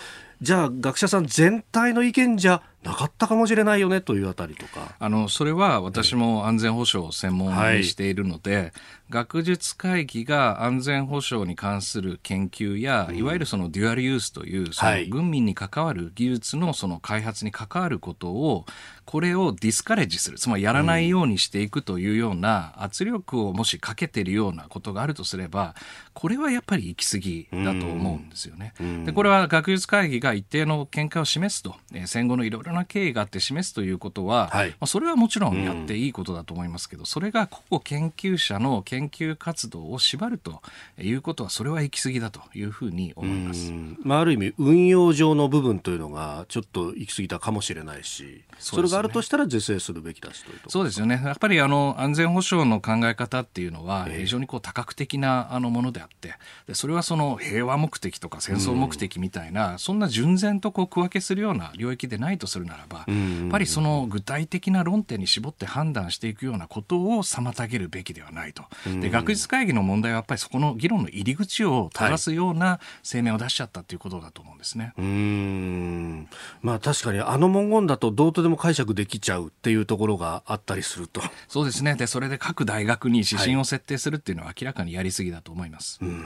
[0.40, 4.94] じゃあ学者さん全体の意見じゃなかったかもしれないよねというあたりとか。
[4.98, 8.72] あのそれは私も安全保障を専門にしているので、はい、
[9.10, 18.64] 学術会議が安全保障に関する研究や、うん、いわゆるそのデュアルユースというその軍民に関わる技術のその開発に関わることを
[19.04, 25.74] これをディスカレッジするつまりやらないようにしていくというような圧力をもしかけているようなことがあるとすれば
[26.14, 28.74] これはやっぱり行き過ぎだと思うんですよね。
[28.80, 40.62] うん、でこれは学術会議が一定の見解を示すと、えー、戦後のいろいろな経緯があって示すということは、はい、まあ、それはもちろんやっていいことだと思いますけど、うん、それが個々研究者の研究活動を縛ると
[40.98, 51.20] いうことはそれは行き過ぎだというふうに思います、まあ、ある意味運用上の部分というのがちょっと行き過ぎたかもしれないしそ、ね,、れがあるとしたら是正するべきだしというそうですよね。
[51.24, 56.34] やっぱりあの安全保障の考え方っていうのは非常にこう多角的なあのものであって
[56.66, 68.64] でそれはその平和目的とか戦争目的みたいな、そんな純然とこう区分けするような領域でないとするならば、やっぱりその具体的な論点に絞って判断していくようなことを妨げるべきではないと。
[69.00, 74.92] で学術会議の問題はやっぱりそこの議論の入り口を正すような声明を出しちゃったということだと思うんですね。
[74.96, 76.28] はい、うん
[76.60, 81.22] まあ確かにあの文言だとどうとでも解釈できちゃうっていうところがあったりすると。
[81.48, 81.94] そうですね。
[81.94, 85.98] でそれで各大学に指針を設定するっていうのは明らかにやりすぎだと思います。
[86.02, 86.24] うん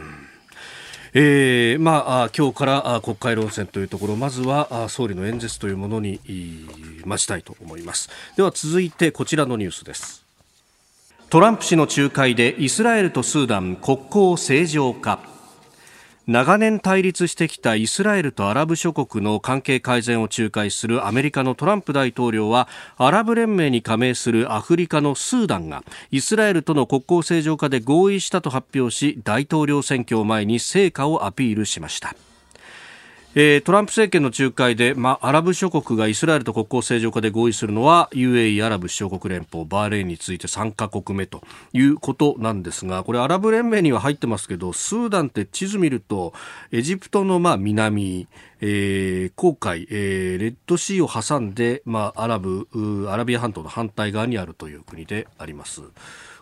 [1.15, 6.21] えー、まあ、今日から国会論戦というところまずは総理の演説というものに
[7.05, 8.11] 待ちたいと思います。
[8.37, 10.25] では続いてこちらのニュースです。
[11.29, 15.36] トランプ氏の仲介でイスラエルとスーダン国交正常化。
[16.27, 32.17] 長年対立してきたイスラエルとアラブ諸国の関係改善を仲介するアメリカのトランプ大統領はアラブ連盟に加盟するアフリカのスーダンがイスラエルとの国交正常化で合意したと発表し大統領選挙を前に成果をアピールしました。
[33.39, 41.43] えー、トランプ政権の仲介で、ま、アラブ諸国がイスラエルと国交正常化で合意するのは UAE アラブ首長国連邦バーレーンについて3カ国目と
[41.75, 46.33] いうことなんですがこれアラブ連盟には入ってますけどスーダンって地図見ると
[46.73, 48.27] エジプトのま南
[48.63, 52.67] えー、航海、えー、レッドシーを挟んで、ま、アラブ
[53.11, 55.83] アラビア半島の反対側にあるという国であります。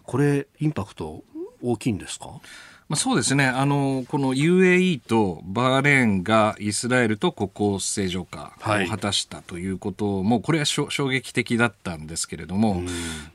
[0.05, 1.25] これインパクト
[1.61, 2.41] 大きいんですか？
[2.89, 3.47] まあ、そうですね。
[3.47, 12.83] あのこの UAE とバーレーンがイスラエルと国交正常化を果たしたということも、はい、これは衝撃的だったんですけれども、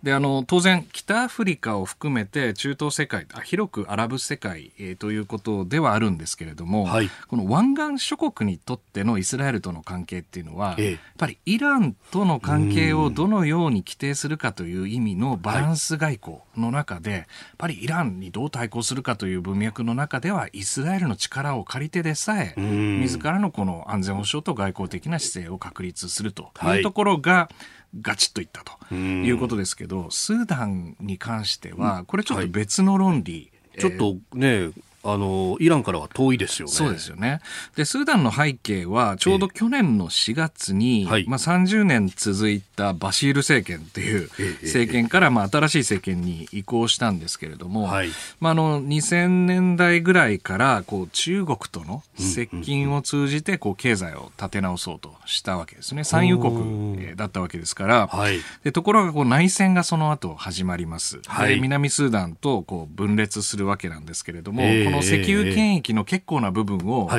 [0.04, 27.56] であの当然北アフリカを含めて中東世界広くアラブ世界、えー、ということではあるんですけれども、はい、この湾岸諸国にとってのイスラエルとの関係っていうのは、ええ、やっぱりイランとの関係をどのように規定するかという意味のバランス外交の中で、はい、やっぱりイランにどう対抗するかという文脈の中ではイスラエルの力を借りてでさえ自らのこの安全保障と外交的な姿勢を確立するというところが、はい
[28.02, 34.70] ガチッといったということですけど、スーダンに関しては、これちょっと別の論理、はい、ちょっとね、
[35.02, 36.74] あのイランからは遠いですよね。
[36.74, 37.40] そうですよね。
[37.76, 44.30] で、スーダンの背景は、ちょうど去年の4月に、えまあ、30年続いたバシール政権という
[44.64, 48.10] 政権から、まあ、新しい政権に移行したんですけれども、はい、
[48.42, 56.04] まあ、あの2000年代ぐらいからこう中国との接近を通じてこう経済を立て直そうとしたわけですね。
[56.04, 61.22] 産油国だったわけですから、はい、でところがこう内戦がその後始まります。
[61.26, 67.10] はい、で南スーダンとこう分裂するわけなんですけれども、えーこの石油権益の結構な部分を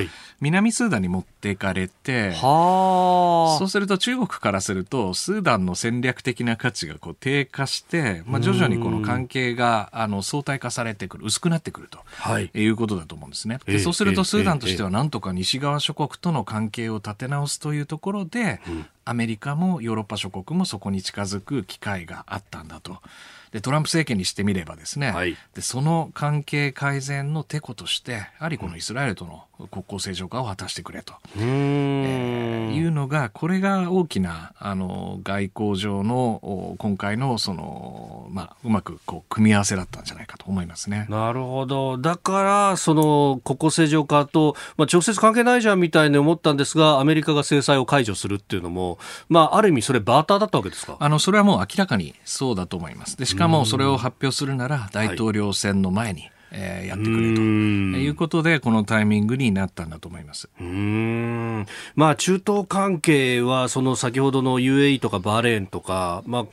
[0.41, 13.59] 南スーダンに持っていかれて、そうすると中国からするとスーダンの戦略的な価値がこう低下して、まあ、徐々にこの関係があの相対化されてくる薄くなってくると、はい、いうことだと思うんですね。
[13.67, 18.61] でそうするとスーダンとしてはなんとか西側諸国との関係を立て直すというところで、
[19.05, 22.99] アメリカもヨーロッパ諸国もそこに近づく機会があったんだと。
[23.53, 41.07] でトランプ政権にしてみればですね、はい、でその関係改善のてことしてやはりこのイスラエルとの国交正常化を果たしてくれと、えー、いうのがこれが大きなあの外交上の今回のその、まあ、うまくこう組み合わせだったんじゃないかと思いますね。
[41.09, 41.99] なるほど。
[41.99, 50.96] だからその国交正常化と、まあ、直接関係ないじゃんみたいに思ったんですがアメリカが制裁を解除するっていうのも、まあ、ある意味それバーターだったわけですか？
[50.99, 53.16] あのそれはもう明らかにそうだと思います。
[53.16, 60.49] でしかもそれを発表するなら大統領選の前に、はいえー、やってくれということで、このタイミングになったんだと思います。
[60.61, 66.47] うんまあ、中東関係は、その先ほどの UAE とかバーレーンとか、まあ、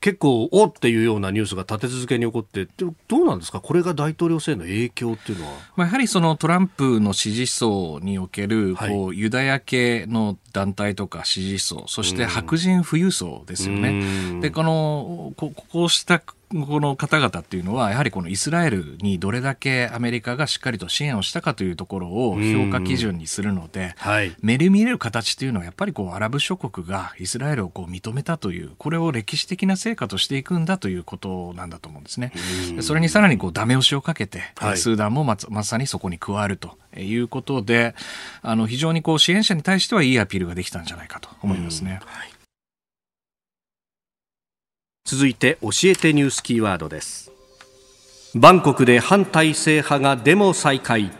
[0.00, 5.52] 結構、おっていうようなニュースが立て続けに起こって、どうなんですか、これが大統領選の影響っていうのは？
[5.76, 14.40] まあ、やはりそのトランプの支持層における、こう、ユダヤ系の団体とか支持層、そして白人富裕層ですよね。
[14.40, 16.22] で、このこ、こうした
[16.64, 32.32] この方々っていうのは、やはりこのイスラエルにどれだけアメリカがしっかりと支援をしたかというところを評価基準にするので、はい、目で見れる形っていうのは、やっぱりこうアラブ諸国がイスラエルをこう認めたという、これを歴史的な成果としていくんだということなんだと思うんですね。
[32.80, 37.94] それにさらにこうダメ押しをかけて、はい、スーダンもままさにそこに加わるということで、
[38.42, 42.00] あの非常にこう支援者に対してはいいアピールができたんじゃないかと思いますね。
[42.04, 42.35] はい
[45.06, 47.30] 続いて教えてニュースキーワードです。
[48.34, 51.10] バンコクで反体制派がデモ再開。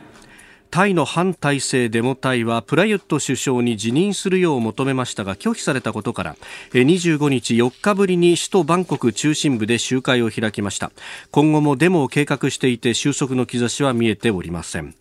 [0.71, 6.37] タイの反体制デモ隊はプラユット首相に辞任するよう求めましたが拒否されたことから
[6.73, 10.91] 25日4日ぶりに首都バンコク中心部で集会を開きました。
[11.31, 14.95] 今後もデモを計画していて収束の兆しは見えておりません。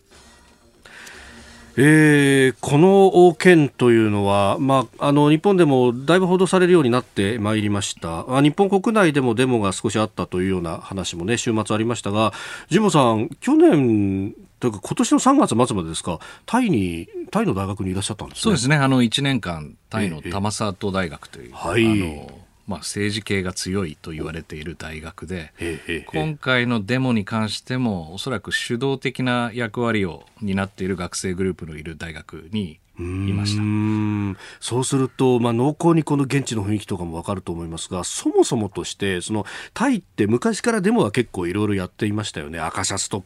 [1.78, 8.24] えー、この件というのは、まあ、あの日本でもだいぶ報道されるようになってまいりました。
[8.28, 12.32] あ日本国内でもデモが少しあったというような話も、ね、週末ありましたが
[12.70, 18.76] ジモさん、去年というか今年の3月末までですかタイにタイの大学にいらっしゃったんです、ね、そうですね。
[18.76, 25.52] あの1年間タイのタマサート大学という、えー、はい、あのまあ、政治系が強いと言われている大学で、
[26.06, 33.02] 今回のデモに関しても、おそらく主導的な役割を担っている学生グループのいる大学にい
[33.32, 33.62] ました
[34.66, 42.58] そうすると、まあ、濃厚にこの現地の雰囲気とかも分かると思いますがそもそもとしてそのタイって昔からデモは結構いろいろやっていましたよね。
[42.58, 43.22] 赤シャツと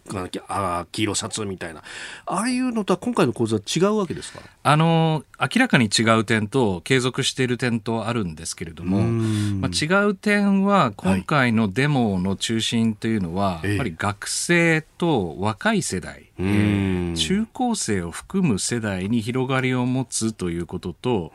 [0.49, 1.83] あ黄色シャツみたいな。
[2.27, 4.41] ああいうのとは今回の構図は違うわけですか？
[4.63, 21.33] あの明らかに違う点と継続している点とあるんですけれども、まあ、違う点は今回のデモの中心というのは、はい、やっぱり学生と若い世代、えー、中高生を含む世代に広がりを持つということと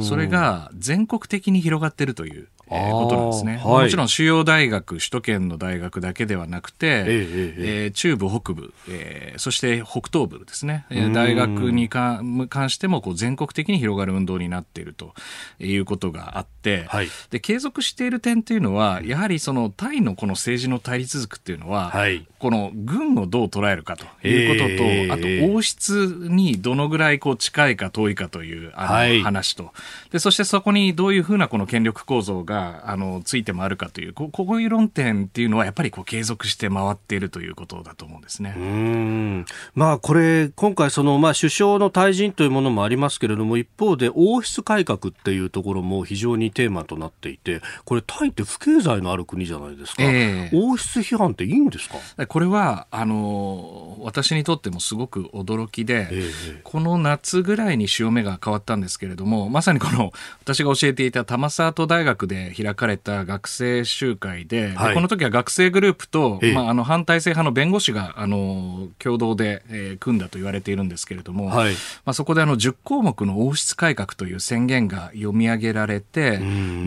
[0.00, 15.14] それが全国的に広がっているというえー、ことなんですね、はい、もちろん主要大学、首都圏の大学だけではなくて、えー、えー、中部、北部、えー、そして北東部ですね、大学に関してもこう全国的に広がる運動になっていると
[15.58, 29.72] いうことがあって、はい、で継続している点というのは、やはりそのタイのこの政治の対立軸っていうのは、はい、この軍をどう捉えるかということと、えー、あと王室にどのぐらいこう近いか遠いかというあの、はい、話と。
[30.10, 38.54] で、そしてそこにどういうふうなこの権力構造があのついて回るかというこ、こういう論点っていうのは、やっぱりこう継続して回っているということだと思うんですね。
[38.56, 39.44] うん。
[39.74, 52.26] まあ、これ、今回その、まあ、首相の退陣というものもありますけれども、一方で王室改革っていうところも非常にテーマとなっていて、これ、タイって不経済のある国じゃないですか、えー、王室批判っていいんですか？
[52.26, 71.72] これはあの私にとってもすごく驚きで、えー、この夏ぐらいに潮目が変わったんですけれどもまさにこの私が教えていた玉沢大学で開かれた学生集会ではい、でこの時は学生グループと、えー、まあ、あの反体制派の弁護士があの共同で、えー、組んだと言われているんですけれども、はい、
[72.04, 76.40] まあ、そこであの10項目の王室改革という宣言が読み上げられて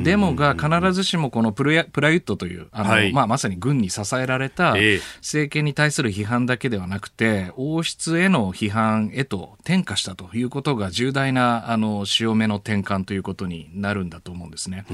[0.04, 4.76] デモが必ずしもこのプラプラユットというあの、はい、まあ、まさに軍に支えられた
[5.18, 14.86] 政権に対する批判だけではなくて、王室への批判へと転化したということが重大なあの潮目の転換ということになるんだと思うんですね。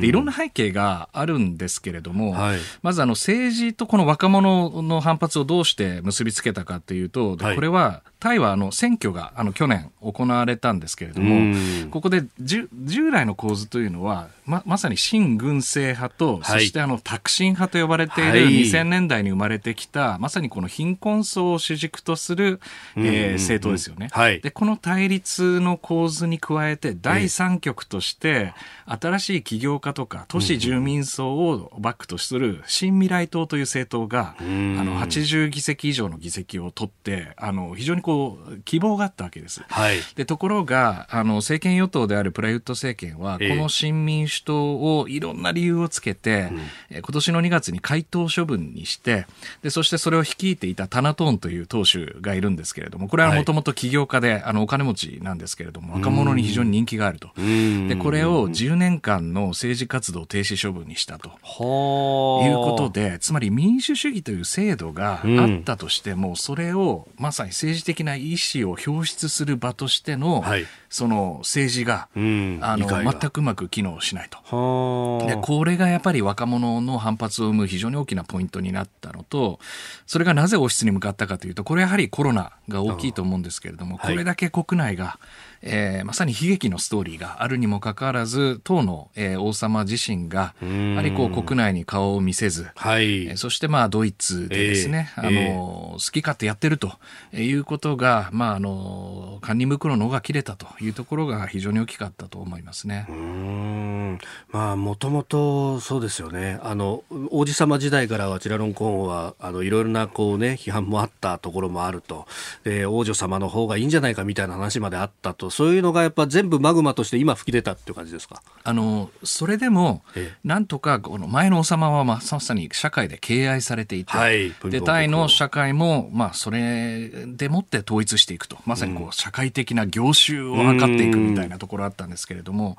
[0.00, 11.54] でいろんな背景があるんですけれども、はい、まずあの政治とこの若者の反発をどうして結びつけたかっていうと、これはタイはあの選挙があの去年行われたんですけれども、
[11.90, 12.68] ここで従
[13.10, 22.58] 来の構図というのはままさに親軍政派と、そしてあのタクシン派と呼ばれている2000年代に生まれてきた、まさにこの貧困層を主軸とする、
[22.96, 24.50] えー、政党ですよね、はい、で。
[24.50, 28.54] この対立の構図に加えて、第三極として、
[28.86, 39.62] 新しい起業家とか都市住民層をバックとする新未来党という政党が、あの80議席以上の議席を取って、あの非常にこう希望があったわけです。
[39.68, 46.48] はい、でところがあの政権与党であるプラユット政権は、この新民主党をいろんな理由をつけて、
[46.88, 49.26] えー、今年の2月に回答処分にして
[49.60, 57.28] でそしてそれを率いていたタナトーンという党首がいるんですけれどもこれはもともと起業家で、はい、あのお金持ちなんですけれども若者に非常に人気があると。
[57.36, 61.28] でこれを10年間の政治活動停止処分にしたと。
[61.28, 75.26] いうことでつまり民主主義という制度があったとしても、それをまさに政治的な意思を表出する場としての、はい、その政治が、うん、あの全くうまく機能しないと。
[75.26, 79.58] でこれがやっぱり若者の反発を生む非常に大きなポイントになったのと
[80.06, 85.18] それがなぜ王室に向かったかというとこれやはりコロナが大きいと思うんですけれどもこれだけ国内が
[85.62, 93.26] えー、まさに悲劇のストーリーがあるにもかかわらず当の、えー、王様自身がやはりこう国内に顔を見せず、はい。
[93.26, 96.92] えー、そしてまあドイツでですね、えー、あの好き勝手やってると
[97.32, 103.06] いうことが、まあ、あの堪忍袋の緒が切れたというところが非常に大きかったと思いますね。
[103.08, 104.18] うん。
[104.50, 106.58] まあもともとそうですよね。
[106.62, 112.26] あの王子様時代からはチラロンコーンはあのいろいろなこうね批判もあったところもあると、
[112.64, 115.50] えー、王女様の方がいいんじゃないかみたいな話まであったと。
[115.50, 118.42] そういうのがやっぱ全部マグマとして今吹き出たっていう感じですか？
[118.64, 120.02] あのそれでも、
[120.44, 128.58] なんとかこの前の王様はまさに社会で敬愛されていて、はい、でタイの社会も、まあ、それでもって統一していくと。
[128.66, 132.76] まさにこう、社会的な業種を測っていくみたいなところあったんですけれども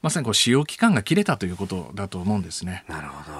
[0.00, 2.84] まさにこう使用期間が切れたということだと思うんですね。
[2.88, 3.38] なるほど。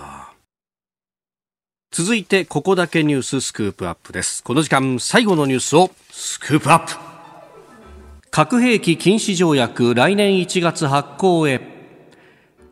[1.90, 4.42] 続いてここだけニューススクープアップです。
[4.42, 6.94] この時間最後のニュースをスクープアップ。
[8.30, 11.71] 核兵器禁止条約来年1月発効へ。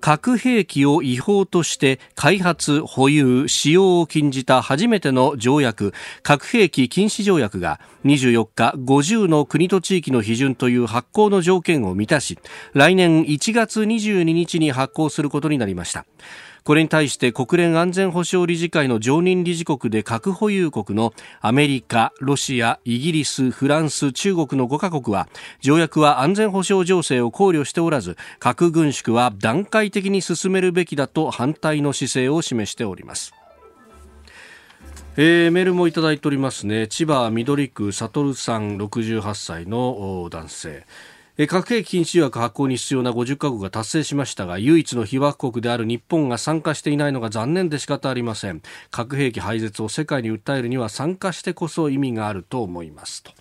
[0.00, 5.92] 核兵器を違法として開発、保有、使用を禁じた初めての条約、
[6.22, 12.38] 核兵器禁止条約が24日50の国と地域の批准という発行の条件を満たし、
[12.72, 16.06] 来年1月22日に発行することになりました。
[16.64, 25.28] これに対して国連安全保障理事会の常任理事国で核保有国のアメリカ、ロシア、イギリス、フランス、中国の5カ国は
[25.60, 33.34] 条約は安全保障情勢を考慮しておらず核軍縮は段階的に進めるべきだと反対の姿勢を示しております。
[35.16, 36.86] えー、メールもいただいておりますね。
[36.86, 40.86] 千葉緑区悟さん68歳の男性。
[41.46, 48.62] 核兵器禁止条約発効に必要な50カ国が達成しましたが唯一の被爆国である日本が参加していないのが残念で仕方ありません。
[48.90, 53.32] 核兵器廃絶を世界に訴えるには参加してこそ意味があると思いますと。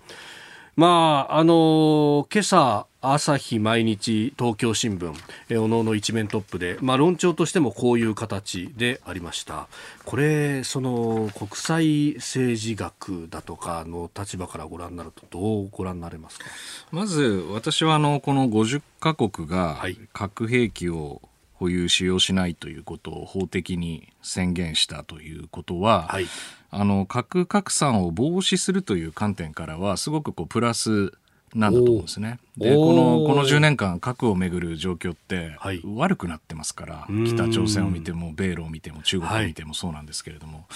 [0.76, 5.14] まああの今朝朝日毎日東京新聞
[5.48, 9.68] えおのおの一面トップで、まあ、論調としてもこういう形でありました。
[10.04, 16.44] これその国際政治学だとかの立場からご覧になるとどうご覧になれますか？
[16.92, 21.22] まず私はあのこの50カ国が核兵器を
[21.54, 26.26] 保有使用しないということを法的に宣言したということは、はい、
[26.70, 31.12] あの核拡散を防止するという観点からはすごくこうプラス
[31.54, 32.38] なんだと思うんですね。
[32.56, 35.56] で、この、この10年間、核をめぐる状況って、
[35.96, 40.66] 悪くなってますから、はい、北朝鮮を見ても、米ロを見ても、中国を見てもそうなんですけれども、はい、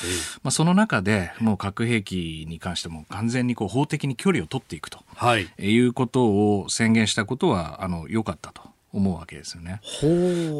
[0.42, 6.24] まあ、その中で、もう核兵器に関しても完全にこう法的に距離を取っていくと、はい、いうこと
[6.60, 8.73] を宣言したことは、あの、良かったと。
[8.94, 9.80] 思うわけですよね。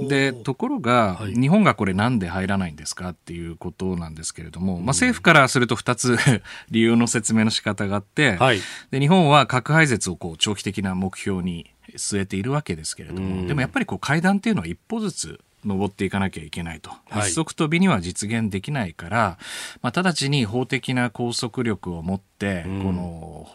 [0.09, 6.18] でところが、はい、日本がこれなんで入らないんですかっていうことなんですけれども、まあ、政府からすると2つ
[6.70, 8.61] 理由の説明の仕方があって、はい、
[8.91, 16.91] で日本は核廃絶をこう長期的な目標に据えているわけですけれども、でもやっぱりこう階段っていうのは一歩ずつ登っていかなきゃいけないと。
[17.12, 19.39] 一足飛びには実現できないから、
[19.80, 23.49] まあ、直ちに法的な拘束力を持って、この、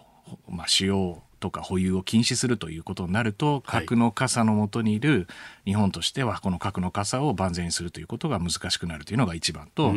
[0.47, 5.27] まあ、使用とか保有を禁止するということになると、核の傘のもとにいる
[5.65, 9.93] 日本としては、この核の傘を万全にするということが難しくなるというのが一番と、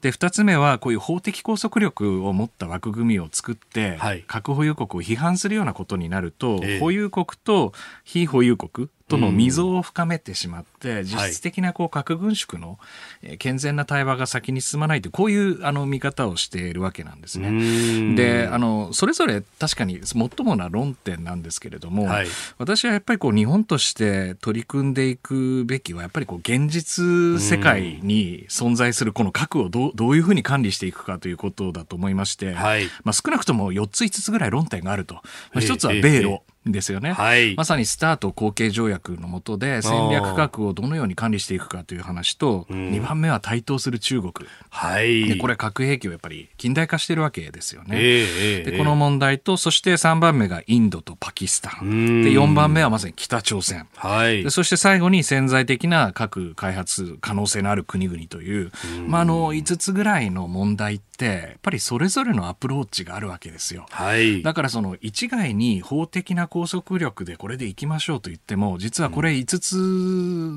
[0.00, 7.72] で、二つ目は、こういう法的拘束力を持った枠組みを作って、はい、核保有国を批判するようなことになると、えー、保有国と
[8.04, 12.78] 非保有国、との溝を深めてしまって、実質的なこう核軍縮の
[13.38, 18.14] 健全な対話が先に進まないという、こういうあの見方をしているわけなんですね。
[18.16, 22.26] で、あの、それぞれ確かに最もな論点なんですけれども、はい、
[22.56, 27.04] 私はやっぱりこう日本として取り組んでいくべきは、やっぱりこう現実
[27.40, 35.14] 世界に存在するこの核をどうどういうふうに管理していくかということだと思いまして、はい、まあ少なくとも4つ5つぐらい論点があると。
[35.14, 35.20] ま
[35.56, 36.42] あ、1つは米ロ。
[36.66, 44.32] ですよね、はい、まさにスタート後継条約の下で戦略核をどのように管理していくかという話と、うん、2番目は台頭する中国、
[44.70, 52.22] はい、でこれ核兵器をやっぱり近代化してるわけですよね、えー、でこの問題とそして3番目がインドとパキスタン。
[52.24, 58.72] で4番目はまさに北朝鮮、はい、でそして最後に潜在的な核開発可能性のある国々という、
[59.06, 69.58] まあ、あの5つぐらいの問題ってやっぱりそれぞれのアプローチがあるわけですよ、はい、だからその一概に法的な拘束力でこれでいきましょうと言っても実はこれ5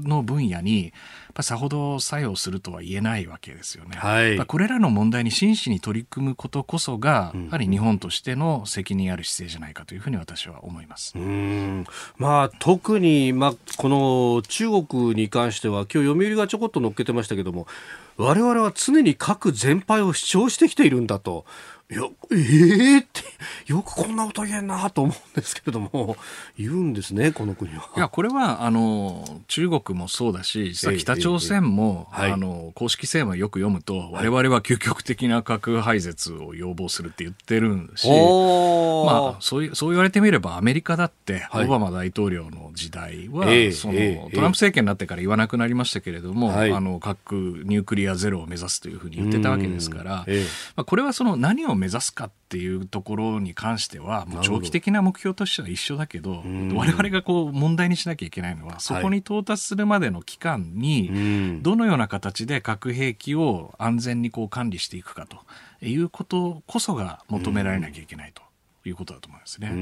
[0.04, 0.94] つの分野に
[1.34, 3.96] ぱさほど作用するとは言えないわけですよね。
[3.98, 11.14] はい、これらの問題に真摯に取り組むことこそが、やはり日本としての責任ある姿勢じゃないかというふうに私は思います。
[11.16, 11.86] うん
[12.18, 17.68] まあ、特に、まあ、この中国に関しては今日読売がちょこっと載っけてましたけども
[18.18, 21.46] 我々は常に核全廃を主張してきているんだと。
[21.90, 22.02] いや、
[22.34, 23.22] ええー、って、
[23.68, 26.18] よくこんなこと言えんなと思うんですけれども、
[26.58, 27.90] 言うんですね、この国は。
[27.96, 50.26] いや、これは、あの、中国もそうだし、実は北朝鮮も、えーえー、あの、公式声明をよく読むと、はい、我々は究極的な核廃絶を要望するって言ってるし、まあ、そうそう言われてみれば、アメリカだって、オバマ大統領の時代は、はい、その、トランプ政権になってから言わなくなりましたけれども、はい、あの、核ニュークリアゼロを目指すというふうに言ってたわけですから、
[50.76, 56.44] まあ、これはその何を目指すかっていうところに関してはもう長期的な目標としては一緒だけど
[56.76, 65.38] 我々がこう問題にしなきゃいけないのはそこに到達するまでの期間にどのような形で核兵器を安全にこう管理していくかと
[65.86, 68.47] いうことこそが求められなきゃいけないと。
[68.88, 69.70] いうことだと思いますね。
[69.70, 69.74] う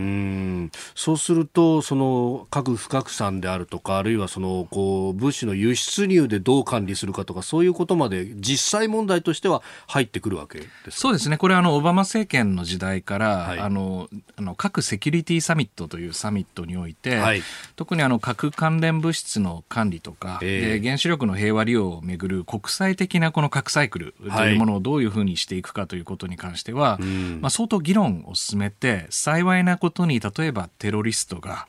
[0.96, 17.42] そうすると、その核不拡散であるとか、あるいはそのこう物資の輸出入でどう管理するかとか、そういうことまで実際問題としては入ってくるわけですそうですね、これあの、オバマ政権の時代から、はい、あのあの核セキュリティサミットというサミットにおいて、はい、
[17.76, 31.66] 特にあの核関連物質の管理とか、えー、で原子力の平和利用をめぐる国際的なこの核サイクルというものをどういうふうにしていくかということに関しては、はい、まあ、相当議論を進めて、で幸いなことに例えばテロリストが、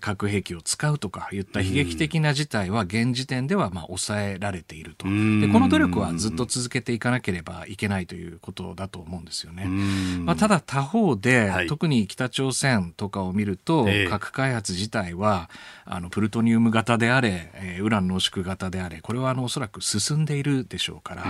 [0.00, 5.06] 核兵器を使うとかいった悲劇的な事態は現時点ではまあ抑えられていると。
[5.06, 5.10] で
[5.48, 9.66] この努力はずっと続けていかなければいけないということだと思うんですよね。
[9.66, 15.50] まあ、ただ他方で、はい、特に北朝鮮とかを見ると、えー、核開発自体は
[15.84, 21.24] あのプルトニウム型であれ、えー、ウラン濃縮型であれこれはあのおそらく進んでいるでしょうから。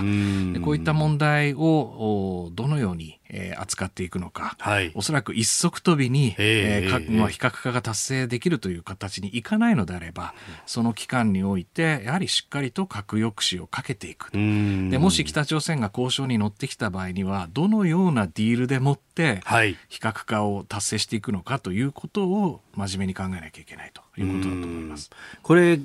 [0.52, 10.34] でこういった問題をどのようにえー、扱っていくのか、はい、おそらく一足飛びに、えーまあ、非核化が達成できるという形にいかないのであれば、
[10.66, 14.30] その期間において、やはりしっかりと核抑止をかけていく。
[14.32, 19.40] でもし北朝鮮が交渉に乗ってきた場合には、どのようなディールでもって、
[19.88, 25.10] 非核化を達成していくのかということを真面目に考えなきゃいけないということだと思います。
[25.42, 25.80] これ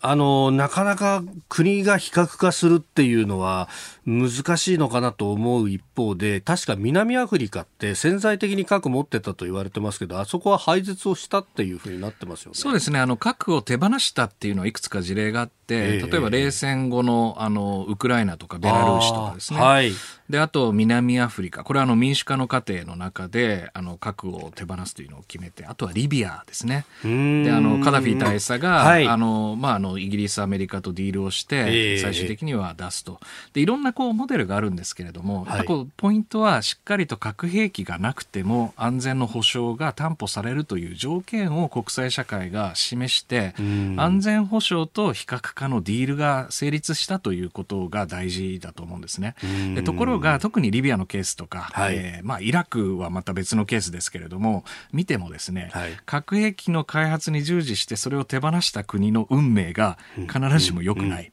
[0.00, 3.68] あの、なかなか国が非核化するっていうのは
[4.08, 12.54] 難しいのかなと思う一方で、確か南アフリカって潜在的に核持ってたと言われてますけど、あそこは廃絶をしたっていうふうになってますよね。
[12.54, 13.00] そうですね。
[13.00, 19.60] あの、核を手放したっていうのはいくつか事例があって、例えば冷戦後の、あの、ウクライナとかベラルーシとかですね。
[19.60, 19.92] はい。
[20.30, 21.64] で、あと南アフリカ。
[21.64, 26.86] これはあの民主化の過程の中で、あの、核を手放すというのを決めて、あとはリビアですね。
[27.02, 33.20] で、あの、カダフィ大佐が、はい、あの、まあ、あの、イギリス、アメリカとディールをして、最終的には出すと。
[33.54, 43.54] で、いろんなこう、モデルがあるんですけれども、やっぱこう、ポイントはしっかりと核兵器がなくても安全の保障が担保されるという条件を国際社会が示して、
[43.96, 49.34] 安全保障と非核化のディールが成立したということが大事だと思うんですね。
[49.74, 59.98] でところが特にリビアのケースとか、はい、えー、まあ、イラクはまた別のケースですけれども見てもですね、はい、核兵器の開発に従事してそれを手放した国の運命が
[60.32, 61.32] 必ずしも良くない、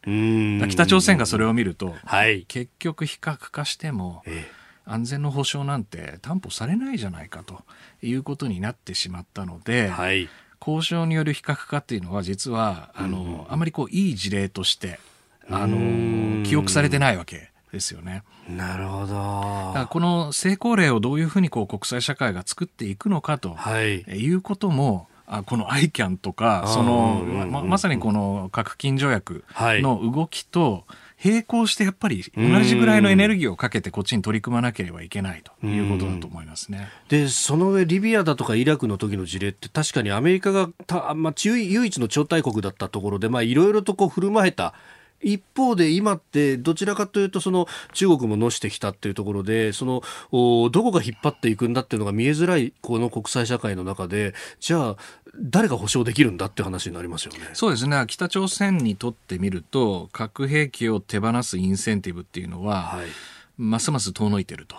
[0.68, 4.24] 北朝鮮がそれを見ると、はい、結局非核化しても、
[4.86, 7.64] 安全の保障なんて担保されないじゃないかと
[8.02, 10.30] いうことになってしまったので、はい、
[10.62, 15.02] 交渉による非核化っていうのは実はあの、あまりこういい事例として
[15.50, 18.24] あの記憶されてないわけですよね。
[18.48, 19.88] なるほど。
[19.88, 30.86] この成功例をどういうふうにこう国際社会が作っていくのかと、はい、いうことも、あこの ICAN とか、その、ままさにこの核禁条約の動きと、
[31.24, 36.90] 並行してやっぱり同じぐらいのエネルギーをかけてこっちに取り組まなければいけないということだと思いますね。
[37.10, 44.74] で、その上リビアだとかイラクの時の事例って確かにアメリカがた、まあ、唯一の超大国だったところで、まあ、いろいろとこう振る舞えた
[45.26, 50.02] 一方で今ってどちらかというとその中国ものしてきたっていうところでその
[50.32, 54.96] どこが引っ張っていくんだっていうのが見えづらいこの国際社会の中でじゃあ
[55.38, 57.40] 誰が保証できるんだって話になりますよね。
[57.54, 63.08] そうですね北朝鮮にとってみると核兵器を手放すインセンティブっていうのは、はい、
[63.58, 64.78] ますます遠のいてると。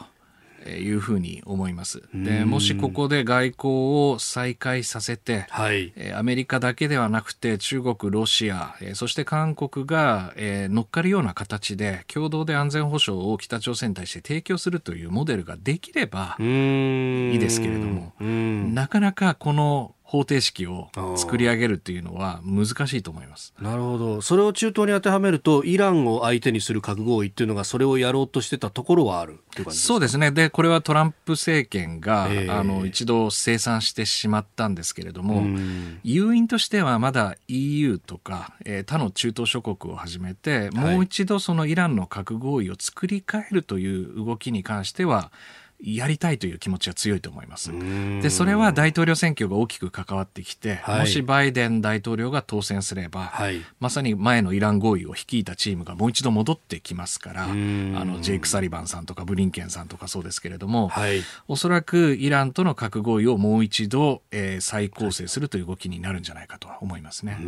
[0.68, 2.02] いうふうに思います。
[2.14, 3.72] でもしここで外交
[4.12, 23.52] を再開させて、はい、アメリカだけではなくて中国、ロシア、そして韓国が乗っかるような形で共同で安全保障を北朝鮮に対して提供するというモデルができればいいですけれども、なかなかこの方程式を作り上げるっていうのは難しいと思います。
[23.60, 24.22] なるほど。
[24.22, 29.40] それを中東に当てはめるとイランを相手にする核合意っていうのがそれをやろうとしてたところはある
[29.70, 30.30] そうですね。
[30.30, 35.44] でこれはトランプ政権が、えー、あの一度清算してしまったんですけれども
[36.04, 45.32] 誘因としてはまだ EU とか、えー、他の中東諸国をはじめてもう一度そのイランの核合意を作り変えるという動きに関しては
[45.82, 47.70] やりたいという気持ちが強いと思います。
[48.22, 67.38] で、それは大統領選挙が大きく関わってきて、はい、もしバイデン大統領が当選すれば、はい、まさに前のイラン合意を率いたチームがもう一度戻ってきますから、あの、ジェイク・サリバンさんとかブリンケンさんとかそうですけれども、はい、おそらくイランとの核合意をもう一度、えー、再構成するという動きになるんじゃないかと思いますね。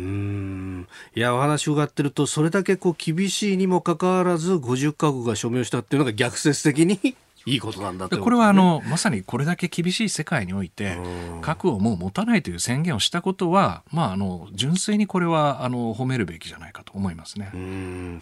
[1.15, 7.15] いや、お話を伺ってると、それだけこう厳しいにもかかわらず、50カ国が署名したっていうのが逆説的に
[7.49, 10.97] いいことなんだ、ね、これはあのまさにこれだけ厳しい世界において
[11.41, 17.51] 核をもう持たないという宣言をしたことは、まあ、あの純粋にこれはあの褒めるべきじゃないかと思いますね。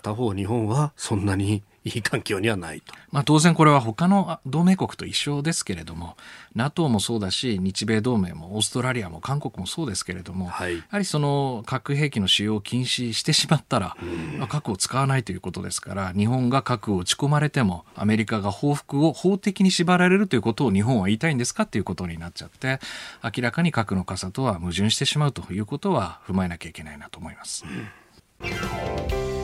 [0.01, 2.93] 他方日本はそんなにいい環境にはないと。
[3.11, 6.17] まあ、当然これは他の同盟国と一緒ですけれども
[6.55, 13.95] NATO もそうだし日米同盟もオーストラリアも韓国もそうですけれども、はい、やはりその核兵器の使用を禁止してしまったら、
[14.37, 22.79] まあ、核を使わないということですから日本が核を打ち込まれてもアメリカが報復を法的に縛られるということを日本は言いたいんですかということになっちゃって
[23.23, 27.63] 明らかに核の傘とは矛盾してしまうということは踏まえなきゃいけないなと思います。
[27.65, 27.67] う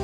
[0.00, 0.03] ん